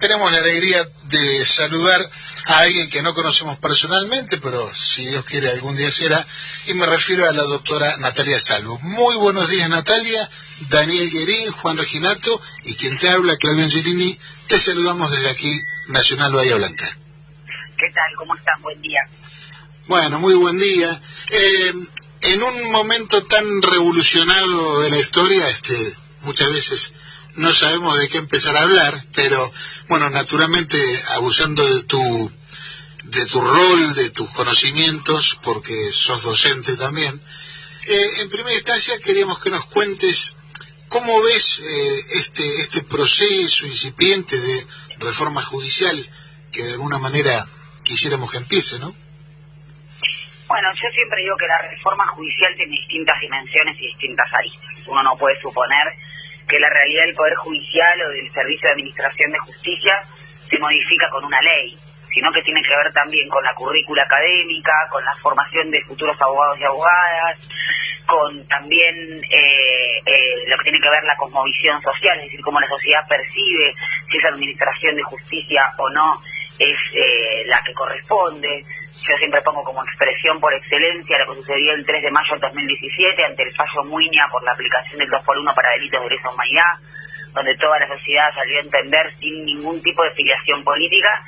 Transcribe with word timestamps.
tenemos 0.00 0.30
la 0.32 0.38
alegría 0.38 0.88
de 1.04 1.44
saludar 1.44 2.08
a 2.46 2.58
alguien 2.60 2.90
que 2.90 3.02
no 3.02 3.14
conocemos 3.14 3.58
personalmente, 3.58 4.38
pero 4.38 4.72
si 4.74 5.06
Dios 5.06 5.24
quiere 5.24 5.50
algún 5.50 5.76
día 5.76 5.90
será, 5.90 6.24
y 6.66 6.74
me 6.74 6.86
refiero 6.86 7.28
a 7.28 7.32
la 7.32 7.42
doctora 7.42 7.96
Natalia 7.98 8.38
Salvo. 8.38 8.78
Muy 8.80 9.16
buenos 9.16 9.48
días 9.48 9.68
Natalia, 9.68 10.28
Daniel 10.68 11.10
Guerín, 11.10 11.50
Juan 11.52 11.76
Reginato 11.76 12.40
y 12.64 12.74
quien 12.74 12.98
te 12.98 13.08
habla, 13.08 13.36
Claudio 13.36 13.64
Angelini, 13.64 14.18
te 14.46 14.58
saludamos 14.58 15.10
desde 15.10 15.30
aquí, 15.30 15.52
Nacional 15.88 16.32
Bahía 16.32 16.56
Blanca. 16.56 16.86
¿Qué 17.46 17.92
tal? 17.94 18.16
¿Cómo 18.16 18.34
están? 18.36 18.60
Buen 18.62 18.80
día. 18.80 19.00
Bueno, 19.86 20.18
muy 20.18 20.34
buen 20.34 20.58
día. 20.58 21.00
Eh, 21.30 21.72
en 22.22 22.42
un 22.42 22.72
momento 22.72 23.24
tan 23.24 23.62
revolucionado 23.62 24.80
de 24.80 24.90
la 24.90 24.98
historia, 24.98 25.48
este, 25.48 25.94
muchas 26.22 26.50
veces 26.50 26.92
no 27.36 27.52
sabemos 27.52 27.98
de 27.98 28.08
qué 28.08 28.18
empezar 28.18 28.56
a 28.56 28.62
hablar, 28.62 28.94
pero 29.14 29.52
bueno, 29.88 30.10
naturalmente 30.10 30.78
abusando 31.14 31.66
de 31.66 31.82
tu 31.84 32.32
de 33.04 33.24
tu 33.26 33.40
rol, 33.40 33.94
de 33.94 34.10
tus 34.10 34.28
conocimientos, 34.30 35.38
porque 35.42 35.74
sos 35.92 36.22
docente 36.22 36.76
también. 36.76 37.20
Eh, 37.86 38.08
en 38.22 38.30
primera 38.30 38.54
instancia 38.54 38.98
queríamos 38.98 39.38
que 39.38 39.50
nos 39.50 39.64
cuentes 39.66 40.36
cómo 40.88 41.22
ves 41.22 41.60
eh, 41.60 41.98
este 42.14 42.60
este 42.60 42.82
proceso 42.82 43.66
incipiente 43.66 44.36
de 44.38 44.66
reforma 44.98 45.42
judicial 45.42 45.96
que 46.50 46.64
de 46.64 46.72
alguna 46.72 46.98
manera 46.98 47.46
quisiéramos 47.84 48.30
que 48.30 48.38
empiece, 48.38 48.78
¿no? 48.78 48.94
Bueno, 50.48 50.68
yo 50.74 50.88
siempre 50.94 51.22
digo 51.22 51.36
que 51.36 51.46
la 51.46 51.70
reforma 51.70 52.06
judicial 52.14 52.52
tiene 52.56 52.72
distintas 52.72 53.20
dimensiones 53.20 53.76
y 53.80 53.86
distintas 53.88 54.26
aristas. 54.32 54.86
Uno 54.86 55.02
no 55.02 55.16
puede 55.18 55.38
suponer 55.40 55.86
que 56.48 56.58
la 56.58 56.68
realidad 56.70 57.04
del 57.06 57.14
Poder 57.14 57.34
Judicial 57.34 58.02
o 58.02 58.08
del 58.10 58.32
Servicio 58.32 58.68
de 58.68 58.72
Administración 58.72 59.32
de 59.32 59.38
Justicia 59.38 59.94
se 60.48 60.58
modifica 60.58 61.08
con 61.10 61.24
una 61.24 61.40
ley, 61.42 61.76
sino 62.12 62.32
que 62.32 62.42
tiene 62.42 62.62
que 62.62 62.76
ver 62.76 62.92
también 62.92 63.28
con 63.28 63.42
la 63.44 63.52
currícula 63.54 64.02
académica, 64.02 64.72
con 64.90 65.04
la 65.04 65.12
formación 65.14 65.70
de 65.70 65.82
futuros 65.82 66.20
abogados 66.20 66.58
y 66.60 66.64
abogadas, 66.64 67.38
con 68.06 68.46
también 68.46 68.94
eh, 69.30 69.98
eh, 70.06 70.44
lo 70.46 70.56
que 70.58 70.64
tiene 70.64 70.80
que 70.80 70.90
ver 70.90 71.02
la 71.04 71.16
cosmovisión 71.16 71.82
social, 71.82 72.16
es 72.18 72.26
decir, 72.26 72.40
cómo 72.40 72.60
la 72.60 72.68
sociedad 72.68 73.00
percibe 73.08 73.74
si 74.10 74.18
esa 74.18 74.28
administración 74.28 74.94
de 74.94 75.02
justicia 75.02 75.72
o 75.76 75.90
no 75.90 76.14
es 76.58 76.78
eh, 76.94 77.44
la 77.46 77.60
que 77.62 77.74
corresponde 77.74 78.64
yo 79.08 79.16
siempre 79.18 79.42
pongo 79.42 79.62
como 79.62 79.82
expresión 79.84 80.40
por 80.40 80.52
excelencia 80.54 81.18
lo 81.18 81.32
que 81.32 81.40
sucedió 81.40 81.72
el 81.72 81.86
3 81.86 82.02
de 82.02 82.10
mayo 82.10 82.32
del 82.32 82.40
2017 82.40 83.24
ante 83.24 83.42
el 83.44 83.54
fallo 83.54 83.84
Muña 83.84 84.26
por 84.30 84.42
la 84.42 84.52
aplicación 84.52 84.98
del 84.98 85.08
2 85.08 85.22
por 85.22 85.38
1 85.38 85.54
para 85.54 85.70
delitos 85.70 86.02
de 86.02 86.10
lesa 86.10 86.30
humanidad, 86.30 86.72
donde 87.32 87.56
toda 87.56 87.78
la 87.78 87.88
sociedad 87.88 88.34
salió 88.34 88.58
a 88.58 88.62
entender 88.62 89.14
sin 89.20 89.44
ningún 89.44 89.80
tipo 89.82 90.02
de 90.02 90.10
filiación 90.10 90.64
política 90.64 91.22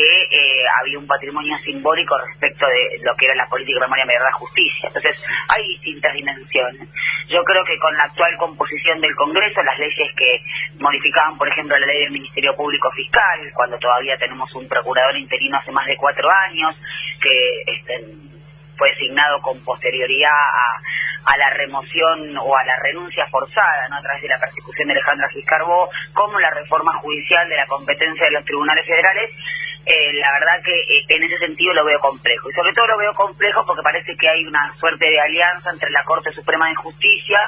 que 0.00 0.22
eh, 0.32 0.64
había 0.80 0.98
un 0.98 1.06
patrimonio 1.06 1.56
simbólico 1.58 2.16
respecto 2.26 2.66
de 2.66 3.00
lo 3.02 3.14
que 3.16 3.26
era 3.26 3.34
la 3.34 3.46
política 3.46 3.80
de 3.80 3.86
memoria, 3.86 4.06
verdad, 4.06 4.32
justicia. 4.32 4.88
Entonces, 4.88 5.26
hay 5.48 5.68
distintas 5.68 6.14
dimensiones. 6.14 6.88
Yo 7.28 7.44
creo 7.44 7.64
que 7.64 7.78
con 7.78 7.94
la 7.94 8.04
actual 8.04 8.34
composición 8.38 9.00
del 9.00 9.14
Congreso, 9.14 9.62
las 9.62 9.78
leyes 9.78 10.14
que 10.16 10.42
modificaban, 10.78 11.36
por 11.36 11.48
ejemplo, 11.48 11.78
la 11.78 11.86
ley 11.86 12.04
del 12.04 12.12
Ministerio 12.12 12.56
Público 12.56 12.90
Fiscal, 12.92 13.52
cuando 13.52 13.78
todavía 13.78 14.16
tenemos 14.16 14.52
un 14.54 14.66
procurador 14.66 15.16
interino 15.18 15.58
hace 15.58 15.72
más 15.72 15.86
de 15.86 15.96
cuatro 15.96 16.28
años, 16.48 16.76
que 17.20 17.62
este, 17.66 18.29
fue 18.80 18.88
designado 18.96 19.42
con 19.42 19.62
posterioridad 19.62 20.32
a, 20.32 21.36
la 21.36 21.50
remoción 21.50 22.36
o 22.38 22.56
a 22.56 22.64
la 22.64 22.76
renuncia 22.82 23.26
forzada 23.30 23.88
¿no? 23.88 23.96
a 23.96 24.02
través 24.02 24.22
de 24.22 24.28
la 24.28 24.38
persecución 24.38 24.88
de 24.88 24.94
Alejandra 24.94 25.28
Giscarbó, 25.28 25.88
como 26.14 26.40
la 26.40 26.50
reforma 26.50 26.94
judicial 26.94 27.48
de 27.48 27.56
la 27.56 27.66
competencia 27.66 28.24
de 28.24 28.32
los 28.32 28.44
tribunales 28.44 28.84
federales, 28.86 29.30
eh, 29.86 30.12
la 30.14 30.32
verdad 30.32 30.64
que 30.64 30.72
eh, 30.72 31.04
en 31.08 31.22
ese 31.22 31.38
sentido 31.38 31.74
lo 31.74 31.84
veo 31.84 31.98
complejo. 32.00 32.50
Y 32.50 32.54
sobre 32.54 32.72
todo 32.72 32.86
lo 32.86 32.98
veo 32.98 33.14
complejo 33.14 33.64
porque 33.66 33.82
parece 33.82 34.16
que 34.16 34.28
hay 34.28 34.44
una 34.44 34.74
suerte 34.80 35.10
de 35.10 35.20
alianza 35.20 35.70
entre 35.70 35.90
la 35.90 36.02
Corte 36.04 36.30
Suprema 36.32 36.68
de 36.68 36.74
Justicia 36.76 37.38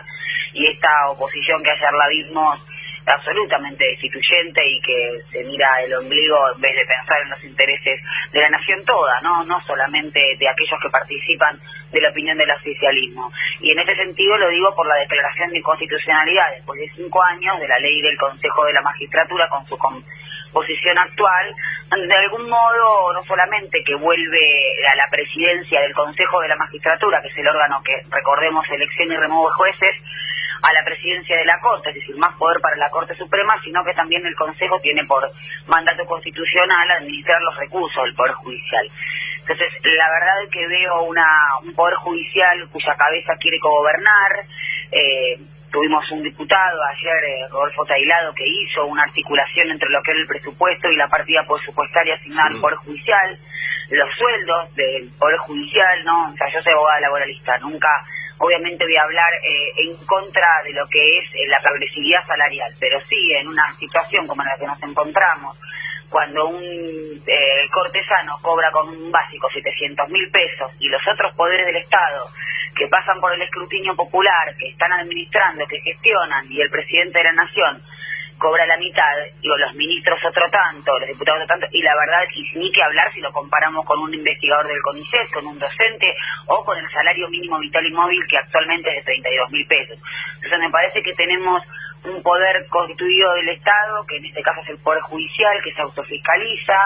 y 0.53 0.67
esta 0.67 1.09
oposición 1.09 1.63
que 1.63 1.71
ayer 1.71 1.93
la 1.93 2.09
vimos 2.09 2.61
absolutamente 3.07 3.85
destituyente 3.85 4.63
y 4.65 4.81
que 4.81 5.21
se 5.31 5.45
mira 5.45 5.83
el 5.83 5.95
ombligo 5.95 6.37
en 6.55 6.61
vez 6.61 6.75
de 6.75 6.87
pensar 6.87 7.21
en 7.23 7.31
los 7.31 7.45
intereses 7.45 8.01
de 8.33 8.41
la 8.41 8.51
nación 8.51 8.85
toda, 8.85 9.21
no 9.21 9.45
no 9.45 9.61
solamente 9.63 10.21
de 10.39 10.49
aquellos 10.49 10.81
que 10.81 10.91
participan 10.91 11.59
de 11.91 12.01
la 12.01 12.11
opinión 12.11 12.39
del 12.39 12.51
oficialismo. 12.51 13.31
Y 13.61 13.73
en 13.73 13.79
ese 13.79 13.95
sentido 13.97 14.37
lo 14.39 14.49
digo 14.51 14.75
por 14.75 14.87
la 14.87 14.97
declaración 14.97 15.51
de 15.51 15.59
inconstitucionalidad 15.59 16.51
después 16.55 16.81
de 16.81 16.91
cinco 16.97 17.23
años 17.23 17.59
de 17.61 17.69
la 17.69 17.79
ley 17.79 18.01
del 18.01 18.17
Consejo 18.17 18.65
de 18.65 18.73
la 18.73 18.83
Magistratura 18.83 19.49
con 19.49 19.67
su 19.67 19.77
posición 20.53 20.99
actual, 20.99 21.55
de 21.91 22.15
algún 22.15 22.49
modo 22.49 23.13
no 23.13 23.25
solamente 23.25 23.83
que 23.85 23.95
vuelve 23.95 24.41
a 24.93 24.97
la 24.97 25.09
presidencia 25.11 25.81
del 25.81 25.95
Consejo 25.95 26.41
de 26.41 26.49
la 26.49 26.57
Magistratura, 26.57 27.21
que 27.23 27.29
es 27.29 27.39
el 27.39 27.49
órgano 27.49 27.83
que, 27.83 28.03
recordemos, 28.11 28.65
elección 28.71 29.13
y 29.13 29.17
remueve 29.17 29.53
jueces, 29.57 29.97
a 30.63 30.73
la 30.73 30.85
presidencia 30.85 31.37
de 31.37 31.45
la 31.45 31.59
Corte, 31.61 31.91
es 31.91 31.97
decir, 31.97 32.17
más 32.17 32.37
poder 32.37 32.61
para 32.61 32.77
la 32.77 32.91
Corte 32.91 33.15
Suprema, 33.17 33.55
sino 33.65 33.85
que 33.85 33.95
también 33.95 34.25
el 34.25 34.35
Consejo 34.37 34.79
tiene 34.81 35.05
por 35.05 35.29
mandato 35.67 36.05
constitucional 36.07 36.91
administrar 36.91 37.41
los 37.43 37.57
recursos 37.57 38.05
del 38.05 38.15
Poder 38.15 38.33
Judicial. 38.33 38.89
Entonces, 39.41 39.69
la 39.83 40.09
verdad 40.09 40.43
es 40.45 40.51
que 40.51 40.67
veo 40.69 41.03
una, 41.03 41.27
un 41.63 41.75
Poder 41.75 41.97
Judicial 41.97 42.69
cuya 42.71 42.95
cabeza 42.95 43.35
quiere 43.41 43.59
gobernar, 43.59 44.47
eh, 44.93 45.37
Tuvimos 45.73 46.05
un 46.11 46.23
diputado 46.23 46.79
ayer, 46.85 47.25
eh, 47.25 47.49
Rodolfo 47.49 47.87
Tailado, 47.87 48.35
que 48.35 48.45
hizo 48.47 48.85
una 48.85 49.05
articulación 49.05 49.71
entre 49.71 49.89
lo 49.89 50.03
que 50.03 50.11
era 50.11 50.21
el 50.21 50.27
presupuesto 50.27 50.87
y 50.91 50.97
la 50.97 51.09
partida 51.09 51.47
presupuestaria 51.49 52.15
asignada 52.15 52.49
al 52.49 52.61
Poder 52.61 52.77
Judicial, 52.85 53.39
los 53.89 54.15
sueldos 54.15 54.75
del 54.77 55.11
Poder 55.19 55.39
Judicial, 55.39 56.05
¿no? 56.05 56.29
O 56.29 56.37
sea, 56.37 56.53
yo 56.53 56.61
soy 56.61 56.75
abogada 56.75 57.01
laboralista, 57.01 57.57
nunca, 57.57 57.89
obviamente 58.43 58.85
voy 58.85 58.97
a 58.97 59.05
hablar 59.05 59.33
eh, 59.35 59.73
en 59.87 59.97
contra 60.05 60.47
de 60.65 60.73
lo 60.73 60.85
que 60.89 60.99
es 60.99 61.25
eh, 61.35 61.47
la 61.47 61.61
progresividad 61.63 62.27
salarial, 62.27 62.75
pero 62.81 63.01
sí 63.01 63.33
en 63.39 63.47
una 63.47 63.73
situación 63.75 64.27
como 64.27 64.43
la 64.43 64.59
que 64.59 64.67
nos 64.67 64.83
encontramos, 64.83 65.57
cuando 66.11 66.49
un 66.49 66.61
cortesano 67.71 68.37
cobra 68.43 68.71
con 68.71 68.87
un 68.89 69.11
básico 69.11 69.49
700 69.49 70.11
mil 70.11 70.29
pesos 70.31 70.71
y 70.79 70.89
los 70.89 71.01
otros 71.11 71.35
poderes 71.35 71.65
del 71.65 71.77
Estado 71.77 72.29
que 72.77 72.87
pasan 72.89 73.19
por 73.21 73.33
el 73.33 73.41
escrutinio 73.41 73.95
popular, 73.97 74.55
que 74.59 74.69
están 74.69 74.93
administrando, 74.93 75.67
que 75.67 75.81
gestionan, 75.81 76.51
y 76.51 76.61
el 76.61 76.71
presidente 76.71 77.19
de 77.19 77.25
la 77.25 77.33
nación 77.33 77.83
cobra 78.43 78.67
la 78.67 78.77
mitad, 78.77 79.15
digo, 79.41 79.57
los 79.57 79.73
ministros 79.75 80.19
otro 80.27 80.51
tanto, 80.51 80.99
los 80.99 81.07
diputados 81.07 81.45
otro 81.45 81.55
tanto, 81.55 81.69
y 81.71 81.81
la 81.81 81.95
verdad, 81.95 82.27
y 82.35 82.59
ni 82.59 82.73
que 82.73 82.83
hablar 82.83 83.07
si 83.15 83.21
lo 83.21 83.31
comparamos 83.31 83.87
con 83.87 84.01
un 84.01 84.13
investigador 84.13 84.67
del 84.67 84.83
CONICET, 84.83 85.31
con 85.33 85.47
un 85.47 85.59
docente, 85.61 86.13
o 86.47 86.65
con 86.65 86.77
el 86.77 86.91
salario 86.91 87.29
mínimo 87.29 87.61
vital 87.61 87.87
y 87.87 87.93
móvil, 87.93 88.27
que 88.29 88.39
actualmente 88.39 88.91
es 88.91 88.97
de 88.97 89.13
32 89.13 89.51
mil 89.53 89.67
pesos. 89.69 89.97
Entonces 90.35 90.59
me 90.59 90.71
parece 90.71 91.03
que 91.03 91.15
tenemos 91.15 91.63
un 92.05 92.21
poder 92.21 92.67
constituido 92.67 93.33
del 93.35 93.51
Estado, 93.51 94.05
que 94.09 94.17
en 94.17 94.27
este 94.27 94.43
caso 94.43 94.61
es 94.63 94.71
el 94.71 94.79
Poder 94.79 95.03
Judicial, 95.03 95.63
que 95.63 95.73
se 95.73 95.83
autofiscaliza, 95.83 96.79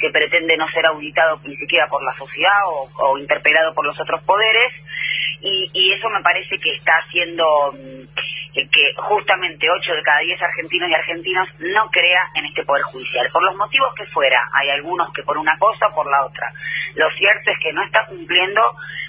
que 0.00 0.10
pretende 0.10 0.56
no 0.56 0.66
ser 0.70 0.84
auditado 0.86 1.38
ni 1.44 1.54
siquiera 1.56 1.86
por 1.86 2.02
la 2.02 2.12
sociedad 2.14 2.58
o 2.66 3.18
interpelado 3.18 3.72
por 3.72 3.86
los 3.86 4.00
otros 4.00 4.20
poderes, 4.24 4.74
y, 5.44 5.92
eso 5.92 6.08
me 6.10 6.22
parece 6.22 6.58
que 6.58 6.70
está 6.70 6.92
haciendo 6.98 7.72
mm, 7.72 8.04
que 8.54 8.94
justamente 8.96 9.66
8 9.68 9.94
de 9.94 10.02
cada 10.02 10.20
10 10.20 10.40
argentinos 10.42 10.88
y 10.88 10.94
argentinos 10.94 11.48
no 11.58 11.90
crea 11.90 12.30
en 12.34 12.46
este 12.46 12.64
Poder 12.64 12.82
Judicial, 12.84 13.26
por 13.32 13.42
los 13.42 13.56
motivos 13.56 13.92
que 13.96 14.06
fuera. 14.06 14.48
Hay 14.52 14.70
algunos 14.70 15.12
que 15.12 15.24
por 15.24 15.36
una 15.36 15.58
cosa 15.58 15.88
o 15.88 15.94
por 15.94 16.08
la 16.08 16.24
otra. 16.24 16.52
Lo 16.94 17.10
cierto 17.18 17.50
es 17.50 17.58
que 17.58 17.72
no 17.72 17.82
está 17.82 18.06
cumpliendo 18.06 18.62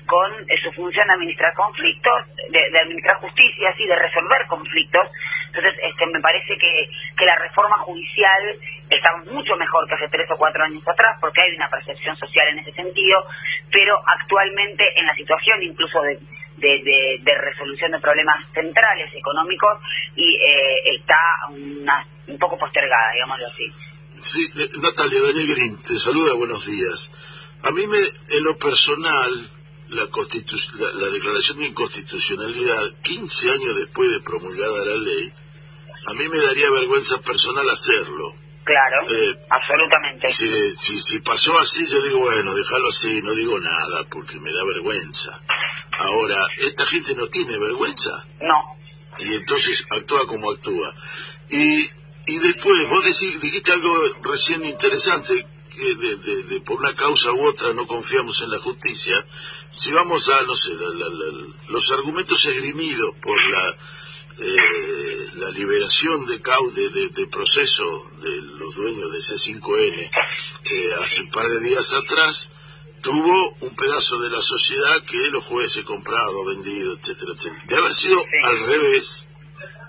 con 0.07 0.31
eh, 0.49 0.57
su 0.63 0.71
función 0.71 1.07
de 1.07 1.13
administrar 1.13 1.53
conflictos, 1.53 2.25
de, 2.49 2.79
administrar 2.79 3.17
justicia, 3.17 3.73
y 3.77 3.87
de 3.87 3.95
resolver 3.95 4.47
conflictos. 4.47 5.07
Entonces, 5.47 5.79
este, 5.83 6.05
me 6.07 6.19
parece 6.19 6.57
que, 6.57 6.89
que 7.15 7.25
la 7.25 7.35
reforma 7.35 7.77
judicial 7.79 8.41
está 8.89 9.15
mucho 9.31 9.55
mejor 9.57 9.87
que 9.87 9.95
hace 9.95 10.09
tres 10.09 10.29
o 10.31 10.37
cuatro 10.37 10.63
años 10.63 10.87
atrás, 10.87 11.17
porque 11.21 11.41
hay 11.41 11.55
una 11.55 11.69
percepción 11.69 12.15
social 12.17 12.47
en 12.49 12.59
ese 12.59 12.71
sentido, 12.71 13.25
pero 13.71 13.95
actualmente 14.05 14.83
en 14.99 15.05
la 15.05 15.15
situación 15.15 15.61
incluso 15.61 16.01
de, 16.01 16.19
de, 16.57 17.35
resolución 17.37 17.91
de 17.91 17.99
problemas 17.99 18.45
centrales 18.53 19.13
económicos 19.13 19.79
y 20.15 20.35
eh, 20.35 20.95
está 20.97 21.19
un 21.49 22.37
poco 22.39 22.57
postergada, 22.57 23.11
digámoslo 23.13 23.47
así. 23.47 23.71
Sí, 24.17 24.47
eh, 24.57 24.69
Natalia 24.81 25.21
Daniel 25.21 25.55
Green, 25.55 25.77
te 25.77 25.99
saluda, 25.99 26.33
buenos 26.33 26.65
días. 26.65 27.11
A 27.63 27.71
mí, 27.71 27.85
me, 27.87 27.97
en 28.37 28.43
lo 28.43 28.57
personal, 28.57 29.49
la, 29.89 30.03
la, 30.03 31.07
declaración 31.09 31.59
de 31.59 31.67
inconstitucionalidad, 31.67 32.81
15 33.01 33.51
años 33.51 33.75
después 33.75 34.11
de 34.11 34.21
promulgada 34.21 34.85
la 34.85 34.97
ley, 34.97 35.33
a 36.07 36.13
mí 36.13 36.29
me 36.29 36.37
daría 36.37 36.69
vergüenza 36.69 37.19
personal 37.21 37.69
hacerlo. 37.69 38.35
Claro, 38.65 39.07
eh, 39.07 39.37
absolutamente. 39.47 40.27
Si, 40.33 40.49
si, 40.71 40.99
si, 40.99 41.19
pasó 41.19 41.57
así, 41.59 41.85
yo 41.85 42.01
digo, 42.01 42.19
bueno, 42.19 42.51
déjalo 42.55 42.89
así, 42.89 43.21
no 43.21 43.35
digo 43.35 43.59
nada, 43.59 44.03
porque 44.09 44.39
me 44.39 44.51
da 44.51 44.65
vergüenza. 44.65 45.39
Ahora, 45.99 46.47
¿esta 46.57 46.83
gente 46.85 47.13
no 47.15 47.27
tiene 47.27 47.59
vergüenza? 47.59 48.25
No. 48.41 48.77
Y 49.19 49.35
entonces 49.35 49.85
actúa 49.91 50.25
como 50.25 50.49
actúa. 50.51 50.93
Y 51.49 51.87
Y 52.27 52.39
después, 52.39 52.89
vos 52.89 53.03
dijiste 53.03 53.71
algo 53.71 53.93
recién 54.23 54.65
interesante, 54.65 55.45
que 55.69 55.95
de, 55.95 56.59
por 56.61 56.79
una 56.79 56.95
causa 56.95 57.31
u 57.31 57.45
otra 57.45 57.73
no 57.73 57.85
confiamos 57.85 58.41
en 58.41 58.49
la 58.49 58.57
justicia. 58.57 59.23
Si 59.71 59.91
vamos 59.91 60.29
a, 60.29 60.41
no 60.41 60.55
sé, 60.55 60.71
los 61.69 61.91
argumentos 61.91 62.43
esgrimidos 62.45 63.13
por 63.21 63.37
la, 63.51 63.77
eh, 64.39 65.29
la 65.35 65.49
liberación 65.51 66.25
de, 66.25 66.37
de, 66.37 67.09
de, 67.09 67.27
proceso 67.27 68.05
de 68.21 68.41
los 68.59 68.75
dueños 68.75 69.11
de 69.11 69.19
C5N 69.19 70.11
eh, 70.71 70.89
hace 71.01 71.21
un 71.21 71.29
par 71.29 71.47
de 71.47 71.59
días 71.61 71.93
atrás, 71.93 72.51
tuvo 73.01 73.55
un 73.61 73.75
pedazo 73.75 74.19
de 74.19 74.29
la 74.29 74.41
sociedad 74.41 75.03
que 75.05 75.29
los 75.29 75.43
jueces 75.43 75.83
comprado, 75.83 76.43
vendido, 76.45 76.97
etcétera, 76.97 77.31
etcétera. 77.33 77.63
De 77.67 77.75
haber 77.77 77.93
sido 77.93 78.25
al 78.43 78.65
revés, 78.67 79.27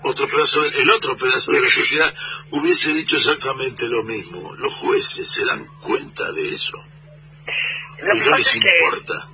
otro 0.03 0.27
pedazo 0.27 0.63
el 0.63 0.89
otro 0.91 1.17
pedazo 1.17 1.51
de 1.51 1.61
la 1.61 1.69
sociedad 1.69 2.13
hubiese 2.51 2.91
dicho 2.93 3.17
exactamente 3.17 3.87
lo 3.89 4.03
mismo. 4.03 4.53
Los 4.55 4.73
jueces 4.75 5.27
se 5.27 5.45
dan 5.45 5.65
cuenta 5.81 6.31
de 6.31 6.47
eso. 6.49 6.77
y 8.13 8.19
no 8.19 8.37
les 8.37 8.55
importa. 8.55 9.29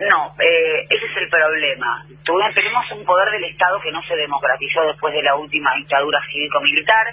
no, 0.00 0.34
eh, 0.40 0.86
ese 0.88 1.04
es 1.04 1.16
el 1.22 1.28
problema. 1.28 2.06
Tenemos 2.54 2.84
un 2.92 3.04
poder 3.04 3.30
del 3.30 3.44
Estado 3.44 3.80
que 3.80 3.92
no 3.92 4.02
se 4.02 4.16
democratizó 4.16 4.82
después 4.82 5.12
de 5.14 5.22
la 5.22 5.34
última 5.36 5.74
dictadura 5.74 6.20
cívico-militar 6.30 7.06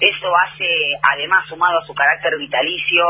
eso 0.00 0.28
hace, 0.34 0.66
además, 1.12 1.46
sumado 1.46 1.78
a 1.78 1.86
su 1.86 1.92
carácter 1.92 2.32
vitalicio 2.38 3.04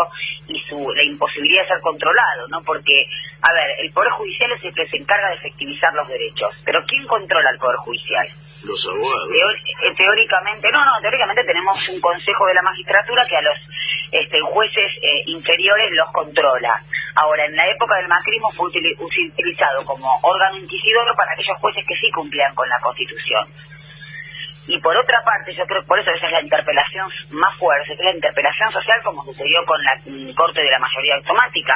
y 0.49 0.59
su 0.59 0.77
la 0.93 1.05
imposibilidad 1.05 1.63
de 1.63 1.69
ser 1.69 1.81
controlado, 1.81 2.49
¿no? 2.49 2.63
Porque, 2.63 3.07
a 3.43 3.53
ver, 3.53 3.77
el 3.79 3.93
Poder 3.93 4.11
Judicial 4.11 4.51
es 4.53 4.65
el 4.65 4.75
que 4.75 4.89
se 4.89 4.97
encarga 4.97 5.29
de 5.29 5.37
efectivizar 5.37 5.95
los 5.95 6.09
derechos, 6.09 6.51
pero 6.65 6.85
¿quién 6.87 7.07
controla 7.07 7.51
el 7.51 7.59
Poder 7.59 7.77
Judicial? 7.77 8.27
Los 8.65 8.89
abogados. 8.89 9.31
Eh, 9.33 9.95
teóricamente, 9.97 10.71
no, 10.71 10.85
no, 10.85 11.01
teóricamente 11.01 11.45
tenemos 11.45 11.89
un 11.89 12.01
Consejo 12.01 12.47
de 12.47 12.55
la 12.55 12.63
Magistratura 12.63 13.25
que 13.27 13.37
a 13.37 13.43
los 13.43 13.57
este, 14.13 14.41
jueces 14.41 14.91
eh, 15.01 15.23
inferiores 15.27 15.91
los 15.93 16.13
controla. 16.13 16.83
Ahora, 17.15 17.47
en 17.47 17.57
la 17.57 17.69
época 17.71 17.97
del 17.97 18.09
macrismo 18.09 18.51
fue 18.51 18.69
utilizado 18.69 19.85
como 19.85 20.07
órgano 20.23 20.59
inquisidor 20.59 21.15
para 21.17 21.33
aquellos 21.33 21.59
jueces 21.59 21.85
que 21.87 21.97
sí 21.97 22.11
cumplían 22.11 22.55
con 22.55 22.69
la 22.69 22.79
Constitución. 22.81 23.49
Y 24.67 24.79
por 24.79 24.97
otra 24.97 25.23
parte, 25.25 25.55
yo 25.55 25.67
creo 25.67 25.81
que 25.81 25.89
por 25.89 25.99
eso 25.99 26.11
esa 26.11 26.27
es 26.27 26.33
la 26.33 26.43
interpelación 26.43 27.09
más 27.31 27.59
fuerte, 27.59 27.93
es 27.93 27.99
la 27.99 28.15
interpelación 28.15 28.71
social 28.73 29.01
como 29.03 29.25
sucedió 29.25 29.65
con 29.65 29.83
la 29.83 29.97
mm, 30.05 30.35
Corte 30.35 30.61
de 30.61 30.71
la 30.71 30.79
Mayoría 30.79 31.17
Automática. 31.17 31.75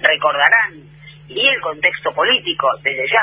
Recordarán, 0.00 0.82
y 1.28 1.46
el 1.46 1.60
contexto 1.60 2.12
político, 2.12 2.68
desde 2.82 3.06
ya, 3.08 3.22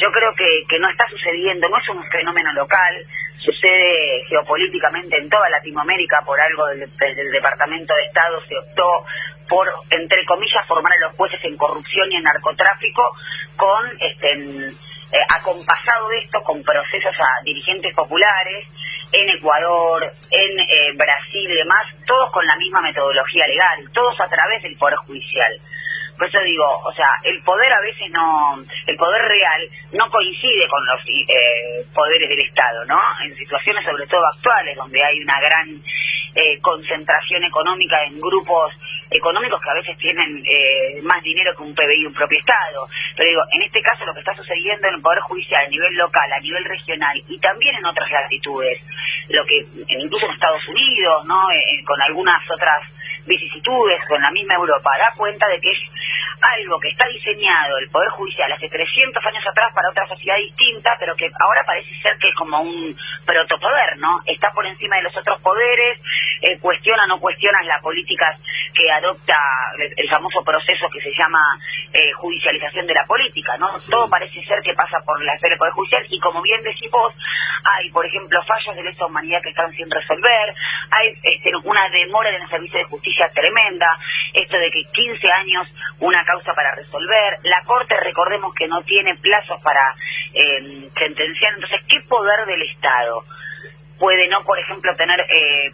yo 0.00 0.10
creo 0.10 0.32
que, 0.34 0.64
que 0.68 0.78
no 0.78 0.88
está 0.88 1.06
sucediendo, 1.08 1.68
no 1.68 1.78
es 1.78 1.88
un 1.90 2.02
fenómeno 2.10 2.52
local, 2.52 3.06
sucede 3.38 4.24
geopolíticamente 4.28 5.18
en 5.18 5.28
toda 5.28 5.48
Latinoamérica, 5.50 6.22
por 6.24 6.40
algo 6.40 6.66
del, 6.68 6.90
del 6.98 7.30
Departamento 7.30 7.94
de 7.94 8.02
Estado 8.04 8.40
se 8.48 8.56
optó 8.56 9.04
por, 9.48 9.68
entre 9.90 10.24
comillas, 10.24 10.66
formar 10.66 10.92
a 10.92 11.06
los 11.06 11.16
jueces 11.16 11.40
en 11.44 11.56
corrupción 11.56 12.10
y 12.12 12.16
en 12.16 12.22
narcotráfico 12.22 13.02
con 13.56 13.90
este, 14.00 14.72
eh, 15.12 15.18
acompasado 15.28 16.10
esto 16.12 16.40
con 16.42 16.62
procesos 16.62 17.14
a 17.18 17.42
dirigentes 17.44 17.94
populares 17.94 18.68
en 19.12 19.28
Ecuador, 19.28 20.04
en 20.30 20.60
eh, 20.60 20.92
Brasil 20.94 21.50
y 21.50 21.56
demás, 21.56 21.82
todos 22.06 22.30
con 22.32 22.46
la 22.46 22.56
misma 22.56 22.80
metodología 22.80 23.44
legal, 23.48 23.90
todos 23.92 24.20
a 24.20 24.28
través 24.28 24.62
del 24.62 24.76
Poder 24.78 24.96
Judicial. 24.98 25.52
Por 26.20 26.28
eso 26.28 26.38
digo, 26.44 26.68
o 26.84 26.92
sea, 26.92 27.08
el 27.24 27.42
poder 27.42 27.72
a 27.72 27.80
veces 27.80 28.10
no, 28.10 28.60
el 28.86 28.96
poder 28.96 29.22
real 29.22 29.62
no 29.92 30.04
coincide 30.10 30.68
con 30.68 30.84
los 30.84 31.00
eh, 31.08 31.86
poderes 31.94 32.28
del 32.28 32.40
Estado, 32.40 32.84
¿no? 32.84 33.00
En 33.24 33.34
situaciones 33.36 33.82
sobre 33.86 34.06
todo 34.06 34.20
actuales, 34.26 34.76
donde 34.76 35.02
hay 35.02 35.18
una 35.22 35.40
gran 35.40 35.82
concentración 36.62 37.42
económica 37.42 38.04
en 38.04 38.20
grupos 38.20 38.72
económicos 39.10 39.60
que 39.60 39.70
a 39.70 39.74
veces 39.74 39.98
tienen 39.98 40.42
eh, 40.46 41.00
más 41.02 41.22
dinero 41.22 41.54
que 41.56 41.62
un 41.62 41.74
PBI 41.74 42.02
y 42.02 42.06
un 42.06 42.14
propio 42.14 42.38
Estado. 42.38 42.86
Pero 43.16 43.28
digo, 43.28 43.42
en 43.52 43.62
este 43.62 43.80
caso 43.82 44.06
lo 44.06 44.14
que 44.14 44.20
está 44.20 44.34
sucediendo 44.36 44.88
en 44.88 44.94
el 44.94 45.02
Poder 45.02 45.20
Judicial 45.20 45.64
a 45.64 45.68
nivel 45.68 45.94
local, 45.96 46.32
a 46.32 46.40
nivel 46.40 46.64
regional 46.64 47.20
y 47.28 47.38
también 47.38 47.74
en 47.76 47.86
otras 47.86 48.10
latitudes, 48.10 48.80
lo 49.28 49.44
que 49.44 49.66
incluso 49.88 50.26
en 50.26 50.32
Estados 50.32 50.66
Unidos, 50.68 51.24
¿no? 51.26 51.50
Eh, 51.50 51.82
con 51.84 52.00
algunas 52.02 52.40
otras 52.50 52.80
vicisitudes 53.26 54.00
con 54.08 54.20
la 54.20 54.30
misma 54.30 54.54
Europa, 54.54 54.90
da 54.98 55.12
cuenta 55.16 55.46
de 55.48 55.60
que 55.60 55.70
es 55.70 55.78
algo 56.40 56.80
que 56.80 56.88
está 56.88 57.06
diseñado 57.08 57.78
el 57.78 57.90
Poder 57.90 58.08
Judicial 58.10 58.50
hace 58.52 58.68
300 58.68 59.24
años 59.24 59.44
atrás 59.46 59.72
para 59.74 59.90
otra 59.90 60.06
sociedad 60.08 60.36
distinta, 60.36 60.96
pero 60.98 61.14
que 61.14 61.28
ahora 61.38 61.64
parece 61.66 61.90
ser 62.02 62.16
que 62.18 62.28
es 62.28 62.34
como 62.34 62.60
un 62.60 62.96
protopoder, 63.26 63.98
¿no? 63.98 64.20
Está 64.26 64.50
por 64.50 64.66
encima 64.66 64.96
de 64.96 65.02
los 65.02 65.16
otros 65.16 65.40
poderes, 65.42 66.00
eh, 66.40 66.58
cuestiona 66.58 67.04
o 67.04 67.08
no 67.08 67.20
cuestiona 67.20 67.62
las 67.64 67.82
políticas 67.82 68.40
que 68.74 68.90
adopta 68.90 69.36
el, 69.96 70.08
famoso 70.08 70.42
proceso 70.42 70.88
que 70.90 71.00
se 71.00 71.10
llama 71.16 71.38
eh, 71.92 72.12
judicialización 72.14 72.86
de 72.86 72.94
la 72.94 73.04
política, 73.04 73.56
¿no? 73.58 73.68
Todo 73.88 74.08
parece 74.10 74.42
ser 74.42 74.60
que 74.62 74.74
pasa 74.74 74.98
por 75.04 75.22
la 75.22 75.34
esfera 75.34 75.50
del 75.50 75.58
Poder 75.58 75.72
Judicial 75.74 76.06
y 76.08 76.18
como 76.18 76.42
bien 76.42 76.62
decís 76.62 76.90
vos, 76.90 77.14
hay, 77.64 77.90
por 77.90 78.04
ejemplo, 78.04 78.40
fallos 78.42 78.74
de 78.74 78.82
lesa 78.82 79.06
humanidad 79.06 79.40
que 79.42 79.50
están 79.50 79.70
sin 79.72 79.90
resolver, 79.90 80.54
hay 80.90 81.08
este, 81.22 81.52
una 81.64 81.88
demora 81.90 82.30
en 82.30 82.42
el 82.42 82.48
servicio 82.48 82.78
de 82.78 82.84
justicia 82.84 83.09
tremenda, 83.32 83.98
esto 84.34 84.56
de 84.56 84.70
que 84.70 84.82
15 84.92 85.32
años 85.32 85.68
una 86.00 86.24
causa 86.24 86.52
para 86.52 86.74
resolver, 86.74 87.38
la 87.42 87.60
Corte 87.64 87.96
recordemos 87.96 88.54
que 88.54 88.68
no 88.68 88.82
tiene 88.82 89.14
plazos 89.16 89.60
para 89.62 89.94
eh, 90.34 90.88
sentenciar, 90.98 91.54
entonces, 91.54 91.84
¿qué 91.88 92.00
poder 92.08 92.46
del 92.46 92.62
Estado 92.62 93.24
puede 93.98 94.28
no, 94.28 94.42
por 94.44 94.58
ejemplo, 94.58 94.94
tener... 94.96 95.20
Eh, 95.20 95.68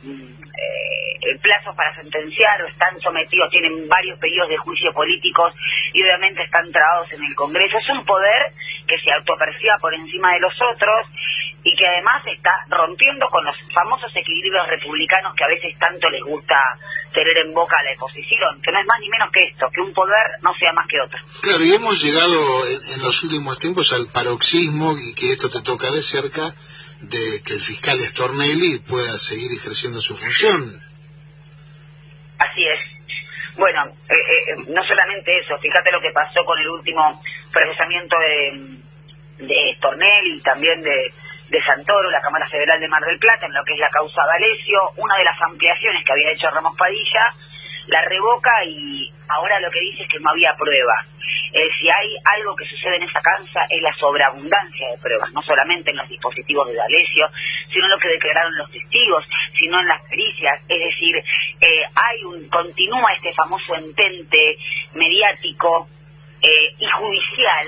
eh, 0.57 1.39
plazos 1.43 1.75
para 1.77 1.95
sentenciar 1.95 2.63
o 2.63 2.67
están 2.67 2.99
sometidos, 3.01 3.51
tienen 3.51 3.89
varios 3.89 4.19
pedidos 4.19 4.49
de 4.49 4.57
juicio 4.57 4.93
políticos 4.93 5.55
y 5.93 6.03
obviamente 6.03 6.43
están 6.43 6.71
trabados 6.71 7.13
en 7.13 7.23
el 7.25 7.35
Congreso. 7.35 7.79
Es 7.79 7.89
un 7.91 8.05
poder 8.05 8.53
que 8.87 8.99
se 8.99 9.13
autoperciba 9.13 9.77
por 9.81 9.95
encima 9.95 10.33
de 10.35 10.41
los 10.41 10.55
otros 10.73 11.07
y 11.65 11.75
que 11.75 11.87
además 11.87 12.23
está 12.27 12.65
rompiendo 12.69 13.27
con 13.27 13.45
los 13.45 13.57
famosos 13.75 14.15
equilibrios 14.15 14.67
republicanos 14.69 15.35
que 15.35 15.45
a 15.45 15.49
veces 15.49 15.79
tanto 15.79 16.09
les 16.11 16.23
gusta 16.23 16.57
tener 17.13 17.47
en 17.47 17.55
boca 17.55 17.77
a 17.79 17.83
la 17.83 17.93
oposición, 17.97 18.61
que 18.63 18.73
no 18.73 18.79
es 18.79 18.87
más 18.87 19.01
ni 19.01 19.09
menos 19.09 19.31
que 19.33 19.45
esto, 19.45 19.67
que 19.73 19.81
un 19.81 19.93
poder 19.93 20.27
no 20.43 20.53
sea 20.59 20.73
más 20.73 20.87
que 20.89 21.01
otro. 21.01 21.19
Claro, 21.43 21.65
y 21.65 21.73
hemos 21.73 22.03
llegado 22.03 22.67
en, 22.67 23.03
los 23.03 23.23
últimos 23.23 23.59
tiempos 23.59 23.93
al 23.93 24.07
paroxismo 24.09 24.95
y 24.97 25.15
que 25.15 25.33
esto 25.33 25.51
te 25.51 25.63
toca 25.63 25.91
de 25.91 26.03
cerca 26.03 26.55
de 27.01 27.43
que 27.45 27.55
el 27.55 27.61
fiscal 27.61 27.99
Stornelli 27.99 28.79
pueda 28.81 29.17
seguir 29.19 29.51
ejerciendo 29.53 30.01
su 30.01 30.17
función. 30.17 30.61
Así 32.39 32.63
es. 32.65 33.57
Bueno, 33.57 33.87
eh, 33.87 34.15
eh, 34.15 34.57
no 34.69 34.83
solamente 34.87 35.39
eso, 35.39 35.59
fíjate 35.59 35.91
lo 35.91 36.01
que 36.01 36.11
pasó 36.13 36.45
con 36.45 36.59
el 36.59 36.69
último 36.69 37.23
procesamiento 37.51 38.17
de, 38.19 39.47
de 39.47 39.75
Stornelli 39.79 40.37
y 40.37 40.41
también 40.41 40.83
de, 40.83 41.11
de 41.49 41.63
Santoro, 41.63 42.11
la 42.11 42.21
Cámara 42.21 42.47
Federal 42.47 42.81
de 42.81 42.89
Mar 42.89 43.03
del 43.03 43.19
Plata, 43.19 43.47
en 43.47 43.55
lo 43.55 43.65
que 43.65 43.75
es 43.75 43.79
la 43.79 43.91
causa 43.91 44.27
D'Alessio, 44.27 44.93
una 44.97 45.17
de 45.17 45.25
las 45.25 45.41
ampliaciones 45.43 46.05
que 46.05 46.13
había 46.13 46.33
hecho 46.33 46.51
Ramos 46.51 46.77
Padilla, 46.77 47.33
la 47.89 48.03
revoca 48.03 48.51
y 48.67 49.13
ahora 49.29 49.61
lo 49.61 49.71
que 49.71 49.81
dice 49.81 50.03
es 50.03 50.09
que 50.09 50.19
no 50.19 50.31
había 50.31 50.55
pruebas. 50.57 51.07
Eh, 51.53 51.69
si 51.79 51.89
hay 51.89 52.09
algo 52.37 52.55
que 52.57 52.67
sucede 52.67 52.97
en 52.97 53.05
esa 53.05 53.21
causa 53.21 53.65
es 53.71 53.83
la 53.83 53.95
sobreabundancia 53.95 54.91
de 54.91 54.99
pruebas, 54.99 55.33
no 55.33 55.43
solamente 55.43 55.91
en 55.91 55.97
los 55.97 56.09
dispositivos 56.09 56.67
de 56.67 56.75
D'Alessio, 56.75 57.29
sino 57.73 57.85
en 57.85 57.91
lo 57.91 57.99
que 57.99 58.09
declararon 58.09 58.57
los 58.57 58.71
testigos, 58.71 59.25
sino 59.55 59.81
en 59.81 59.87
las 59.87 60.03
pericias. 60.03 60.61
Es 60.69 60.81
decir, 60.81 61.17
eh, 61.17 61.85
hay 61.95 62.25
un 62.25 62.49
continúa 62.49 63.13
este 63.15 63.33
famoso 63.33 63.77
entente 63.77 64.59
mediático 64.95 65.89
eh, 66.43 66.75
y 66.79 66.87
judicial 66.91 67.67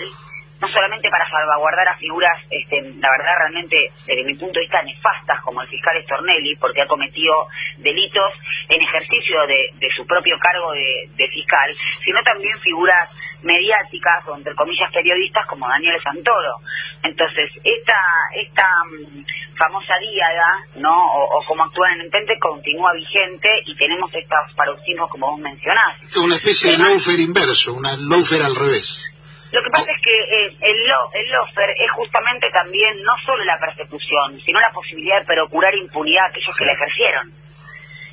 no 0.60 0.68
solamente 0.68 1.08
para 1.08 1.28
salvaguardar 1.28 1.88
a 1.88 1.98
figuras, 1.98 2.36
este, 2.50 2.82
la 2.82 3.10
verdad 3.10 3.34
realmente 3.38 3.90
desde 4.06 4.24
mi 4.24 4.34
punto 4.34 4.54
de 4.54 4.66
vista 4.66 4.82
nefastas 4.82 5.40
como 5.42 5.62
el 5.62 5.68
fiscal 5.68 5.94
Stornelli, 6.02 6.56
porque 6.56 6.82
ha 6.82 6.86
cometido 6.86 7.46
delitos 7.78 8.32
en 8.68 8.82
ejercicio 8.82 9.46
de, 9.46 9.88
su 9.96 10.06
propio 10.06 10.36
cargo 10.38 10.72
de, 10.72 11.28
fiscal, 11.28 11.72
sino 11.72 12.22
también 12.22 12.58
figuras 12.58 13.08
mediáticas 13.42 14.26
o 14.28 14.36
entre 14.36 14.54
comillas 14.54 14.90
periodistas 14.92 15.46
como 15.46 15.68
Daniel 15.68 16.00
Santoro. 16.02 16.58
Entonces, 17.02 17.50
esta, 17.62 18.00
esta 18.34 18.66
mm, 18.90 19.24
famosa 19.56 19.94
díada, 20.00 20.66
¿no? 20.76 20.90
O, 20.90 21.44
como 21.46 21.64
actúan 21.64 21.92
en 21.94 22.06
Entente 22.06 22.34
continúa 22.40 22.92
vigente 22.92 23.48
y 23.66 23.76
tenemos 23.76 24.10
estos 24.12 24.54
paroxismos 24.56 25.08
como 25.10 25.30
vos 25.30 25.40
mencionás. 25.40 26.16
Una 26.16 26.34
especie 26.34 26.72
de 26.72 26.78
lawfare 26.78 27.22
inverso, 27.22 27.74
una 27.74 27.96
lawfare 27.96 28.44
al 28.44 28.56
revés. 28.56 29.12
Lo 29.50 29.62
que 29.62 29.70
pasa 29.70 29.90
es 29.92 30.02
que 30.02 30.12
eh, 30.12 30.56
el, 30.60 30.86
lo, 30.86 31.10
el 31.14 31.30
lofer 31.30 31.70
es 31.70 31.90
justamente 31.92 32.50
también 32.50 33.02
no 33.02 33.16
solo 33.24 33.44
la 33.44 33.58
persecución, 33.58 34.38
sino 34.40 34.60
la 34.60 34.70
posibilidad 34.70 35.20
de 35.20 35.26
procurar 35.26 35.74
impunidad 35.74 36.24
a 36.24 36.28
aquellos 36.28 36.56
que 36.56 36.66
la 36.66 36.72
ejercieron. 36.72 37.32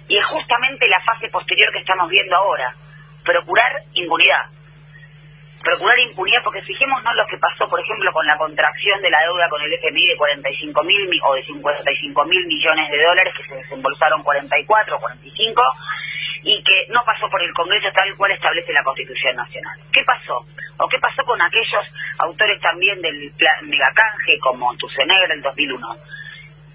Y 0.08 0.18
es 0.18 0.26
justamente 0.26 0.88
la 0.88 1.02
fase 1.02 1.28
posterior 1.30 1.72
que 1.74 1.80
estamos 1.80 2.10
viendo 2.10 2.36
ahora, 2.36 2.74
procurar 3.24 3.84
impunidad. 3.94 4.46
procurar 5.64 5.98
impunidad, 6.00 6.44
porque 6.44 6.62
fijémonos 6.62 7.16
lo 7.16 7.26
que 7.26 7.38
pasó, 7.38 7.68
por 7.68 7.80
ejemplo, 7.82 8.12
con 8.14 8.26
la 8.28 8.38
contracción 8.38 9.02
de 9.02 9.10
la 9.10 9.20
deuda 9.22 9.50
con 9.50 9.62
el 9.64 9.74
FMI 9.74 10.08
de 10.08 10.16
45 10.16 10.84
mil 10.84 11.10
o 11.26 11.34
de 11.34 11.44
55 11.44 12.26
mil 12.26 12.46
millones 12.46 12.92
de 12.92 13.04
dólares, 13.04 13.34
que 13.36 13.48
se 13.50 13.56
desembolsaron 13.56 14.22
44, 14.22 15.00
45, 15.00 15.64
y 16.46 16.64
que 16.64 16.86
no 16.90 17.04
pasó 17.04 17.28
por 17.28 17.42
el 17.42 17.52
Congreso 17.54 17.90
tal 17.92 18.16
cual 18.16 18.32
establece 18.32 18.72
la 18.72 18.84
Constitución 18.84 19.36
Nacional. 19.36 19.80
¿Qué 19.92 20.02
pasó? 20.06 20.46
¿O 20.78 20.88
qué 20.88 21.00
pasó 21.00 21.24
con 21.26 21.42
aquellos 21.42 21.86
autores 22.20 22.62
también 22.62 23.02
del 23.02 23.32
plan 23.36 23.68
megacanje, 23.68 24.38
como 24.40 24.76
Tucenegra 24.78 25.34
en 25.34 25.42
2001? 25.42 25.96